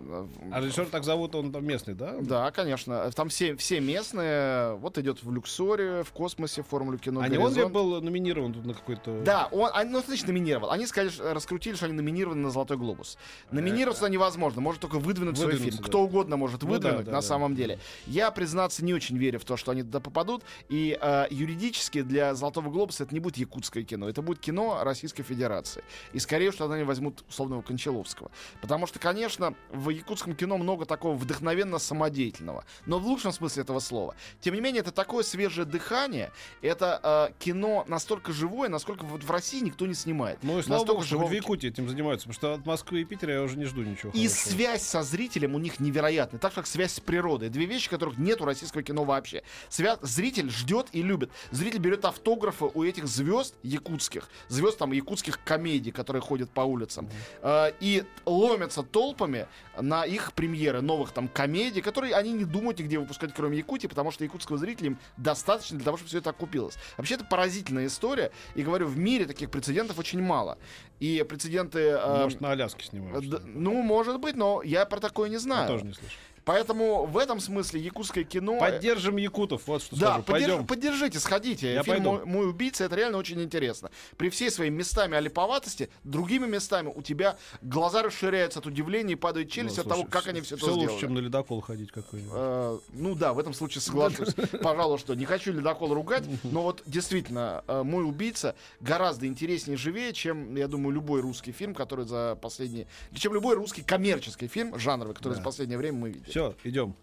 А 0.52 0.60
режиссер 0.60 0.88
так 0.88 1.04
зовут, 1.04 1.36
он 1.36 1.52
там 1.52 1.65
местный, 1.65 1.93
да? 1.93 2.15
Да, 2.19 2.52
конечно. 2.52 3.10
Там 3.12 3.30
все, 3.30 3.56
все 3.56 3.80
местные. 3.80 4.76
Вот 4.76 4.98
идет 4.98 5.24
в 5.24 5.32
Люксоре, 5.32 6.04
в 6.04 6.12
космосе, 6.12 6.63
формулу 6.63 6.98
кино. 6.98 7.21
А 7.21 7.28
не 7.30 7.38
он 7.38 7.54
ли 7.54 7.65
был 7.65 8.02
номинирован 8.02 8.54
тут 8.54 8.65
на 8.65 8.74
какой-то... 8.74 9.21
Да, 9.24 9.48
он, 9.52 9.69
они, 9.74 9.91
ну, 9.91 10.02
значит, 10.06 10.28
номинировал. 10.28 10.71
Они 10.71 10.86
сказали, 10.86 11.12
раскрутили, 11.34 11.76
что 11.76 11.86
они 11.86 11.93
номинированы 11.95 12.41
на 12.41 12.50
Золотой 12.52 12.78
глобус. 12.78 13.17
Номинироваться 13.52 14.02
туда 14.02 14.10
невозможно, 14.12 14.62
может 14.62 14.82
только 14.82 15.00
выдвинуть 15.00 15.38
свой 15.38 15.56
фильм. 15.58 15.78
да. 15.78 15.84
Кто 15.84 16.02
угодно 16.04 16.38
может 16.38 16.62
Ну 16.63 16.67
да, 16.67 16.74
выдвинуть 16.74 17.06
да, 17.06 17.12
на 17.12 17.17
да. 17.17 17.21
самом 17.21 17.56
деле. 17.56 17.80
Я, 18.08 18.32
признаться, 18.32 18.84
не 18.84 18.93
очень 18.93 19.17
верю 19.17 19.39
в 19.39 19.45
то, 19.45 19.56
что 19.58 19.71
они 19.71 19.82
туда 19.84 20.00
попадут. 20.00 20.43
И 20.69 20.98
э, 21.00 21.28
юридически 21.30 22.02
для 22.02 22.36
Золотого 22.36 22.69
глобуса 22.69 23.04
это 23.04 23.13
не 23.13 23.19
будет 23.19 23.38
якутское 23.38 23.84
кино, 23.84 24.10
это 24.10 24.21
будет 24.26 24.40
кино 24.40 24.80
Российской 24.84 25.24
Федерации. 25.24 25.84
И 26.14 26.20
скорее, 26.20 26.52
что 26.52 26.70
они 26.72 26.84
возьмут 26.84 27.24
условного 27.30 27.62
Кончаловского. 27.62 28.32
Потому 28.62 28.88
что, 28.88 29.00
конечно, 29.00 29.54
в 29.72 29.90
якутском 29.90 30.36
кино 30.36 30.58
много 30.58 30.86
такого 30.86 31.16
вдохновенно 31.16 31.80
самодеятельного. 31.80 32.66
Но 32.86 33.00
в 33.00 33.06
лучшем 33.08 33.32
смысле 33.32 33.64
этого 33.64 33.80
слова. 33.80 34.16
Тем 34.42 34.54
не 34.56 34.62
менее, 34.62 34.82
это 34.82 34.92
такое 34.92 35.24
свежее 35.24 35.66
дыхание. 35.66 36.32
Это 36.62 37.30
э, 37.30 37.34
кино 37.44 37.86
настолько 37.88 38.32
живое, 38.34 38.70
насколько 38.70 39.06
вот 39.06 39.24
в 39.24 39.32
России 39.32 39.62
никто 39.62 39.86
не 39.86 39.94
снимает. 39.94 40.40
Ну 40.42 40.60
и 40.60 40.64
слава 40.64 40.80
Настолько 40.80 40.94
богу, 41.00 41.06
живого 41.06 41.28
в 41.28 41.34
Якутии 41.34 41.70
этим 41.70 41.88
занимаются, 41.88 42.28
потому 42.28 42.34
что 42.36 42.54
от 42.60 42.66
Москвы 42.66 43.02
и 43.02 43.06
Питера 43.06 43.34
я 43.34 43.42
уже 43.44 43.58
не 43.58 43.66
жду 43.66 43.82
ничего 43.84 44.12
И 44.12 44.28
хорошего. 44.28 44.50
связь 44.52 44.82
со 44.84 45.04
зрителем 45.04 45.56
у 45.56 45.60
них 45.60 45.80
невероятная, 45.80 46.40
так 46.40 46.54
как 46.54 46.68
связь 46.68 46.94
с 46.94 47.00
природой. 47.00 47.50
Две 47.50 47.66
вещи, 47.66 47.90
которых 47.90 48.18
нет 48.18 48.42
у 48.42 48.46
российского 48.46 48.84
кино 48.84 49.04
вообще. 49.04 49.44
Свя- 49.70 50.00
Зритель 50.02 50.50
ждет 50.50 50.88
и 50.94 51.02
любит. 51.02 51.30
Зритель 51.52 51.80
берет 51.80 52.06
автографы 52.06 52.66
у 52.74 52.84
этих 52.84 53.08
звезд 53.08 53.56
якутских 53.64 54.05
якутских, 54.06 54.30
звезд 54.48 54.78
там 54.78 54.91
якутских 54.94 55.39
комедий, 55.44 55.91
которые 55.91 56.22
ходят 56.22 56.50
по 56.50 56.62
улицам, 56.62 57.10
э, 57.41 57.72
и 57.80 58.04
ломятся 58.26 58.84
толпами 58.84 59.48
на 59.80 60.06
их 60.06 60.34
премьеры 60.34 60.82
новых 60.82 61.12
там 61.12 61.28
комедий, 61.28 61.82
которые 61.82 62.15
они 62.15 62.32
не 62.34 62.46
думают 62.46 62.80
нигде 62.80 63.00
выпускать, 63.00 63.34
кроме 63.36 63.58
Якутии, 63.58 63.88
потому 63.88 64.12
что 64.12 64.24
якутского 64.24 64.58
зрителя 64.58 64.88
им 64.88 64.98
достаточно 65.18 65.78
для 65.78 65.86
того, 65.86 65.98
чтобы 65.98 66.10
все 66.10 66.18
это 66.20 66.30
окупилось. 66.30 66.76
Вообще, 66.98 67.15
это 67.15 67.26
поразительная 67.26 67.88
история, 67.88 68.32
и 68.56 68.63
говорю, 68.63 68.88
в 68.88 68.98
мире 68.98 69.26
таких 69.26 69.50
прецедентов 69.50 70.00
очень 70.00 70.22
мало. 70.22 70.58
И 71.00 71.26
прецеденты... 71.28 71.80
э, 71.80 72.24
Может, 72.24 72.41
на 72.41 72.52
Аляске 72.52 72.86
снимают. 72.86 73.24
ли? 73.24 73.39
ну, 73.46 73.82
может 73.82 74.20
быть, 74.20 74.36
но 74.36 74.62
я 74.63 74.86
про 74.86 75.00
такое 75.00 75.30
не 75.30 75.36
Я 75.36 75.39
знаю. 75.39 75.68
тоже 75.68 75.86
не 75.86 75.94
слышал. 75.94 76.18
Поэтому 76.46 77.06
в 77.06 77.18
этом 77.18 77.40
смысле 77.40 77.82
якутское 77.82 78.24
кино... 78.24 78.60
Поддержим 78.60 79.18
якутов, 79.18 79.64
вот 79.66 79.82
что 79.82 79.96
Да, 79.96 80.08
скажу. 80.08 80.22
подерж- 80.22 80.32
Пойдем. 80.32 80.68
поддержите, 80.68 81.20
сходите. 81.20 81.74
Я 81.74 81.84
Фильм 81.84 81.98
пойду. 82.04 82.12
мой, 82.12 82.26
«Мой 82.26 82.50
убийца» 82.50 82.84
это 82.84 82.96
реально 82.96 83.18
очень 83.18 83.42
интересно. 83.42 83.90
При 84.18 84.30
всей 84.30 84.52
своей 84.52 84.70
местами 84.70 85.18
олиповатости, 85.18 85.90
другими 86.04 86.46
местами 86.46 86.92
у 86.96 87.02
тебя 87.02 87.38
глаза 87.64 88.04
расширяются 88.04 88.60
от 88.60 88.68
удивления 88.68 89.14
и 89.14 89.16
падает 89.16 89.50
челюсть 89.50 89.78
Ну, 89.78 89.82
от 89.82 89.88
того, 89.90 90.02
слушай, 90.02 90.12
как 90.12 90.22
всё- 90.22 90.30
они 90.32 90.42
все 90.42 90.56
это 90.56 90.64
всё 90.66 90.72
сделали. 90.74 90.88
лучше, 90.92 91.02
чем 91.02 91.14
на 91.16 91.20
ледокол 91.20 91.62
ходить 91.62 91.92
какой-нибудь. 91.92 92.34
Э, 92.36 92.78
ну 92.94 93.16
да, 93.16 93.34
в 93.34 93.40
этом 93.40 93.54
случае 93.54 93.82
соглашусь. 93.82 94.34
Пожалуй, 94.62 95.00
что 95.00 95.16
не 95.16 95.26
хочу 95.26 95.52
ледокол 95.52 95.94
ругать, 95.94 96.24
но 96.44 96.62
вот 96.62 96.84
действительно, 96.86 97.64
э, 97.68 97.82
мой 97.84 98.04
убийца 98.08 98.56
гораздо 98.82 99.26
интереснее 99.26 99.76
и 99.76 99.78
живее, 99.78 100.14
чем, 100.14 100.56
я 100.56 100.68
думаю, 100.68 100.94
любой 100.94 101.22
русский 101.22 101.52
фильм, 101.52 101.74
который 101.74 102.06
за 102.06 102.38
последние... 102.40 102.86
Чем 103.16 103.34
любой 103.34 103.56
русский 103.56 103.82
коммерческий 103.82 104.48
фильм, 104.48 104.78
жанровый, 104.78 105.16
который 105.16 105.34
Да. 105.34 105.38
за 105.40 105.44
последнее 105.44 105.78
время 105.80 105.98
мы 105.98 106.10
видели. 106.10 106.35
Все, 106.36 106.54
идем. 106.65 106.93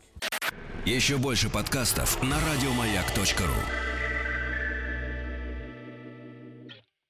Еще 0.84 1.16
больше 1.16 1.48
подкастов 1.48 2.22
на 2.22 2.36
радиомаяк.ру. 2.38 3.91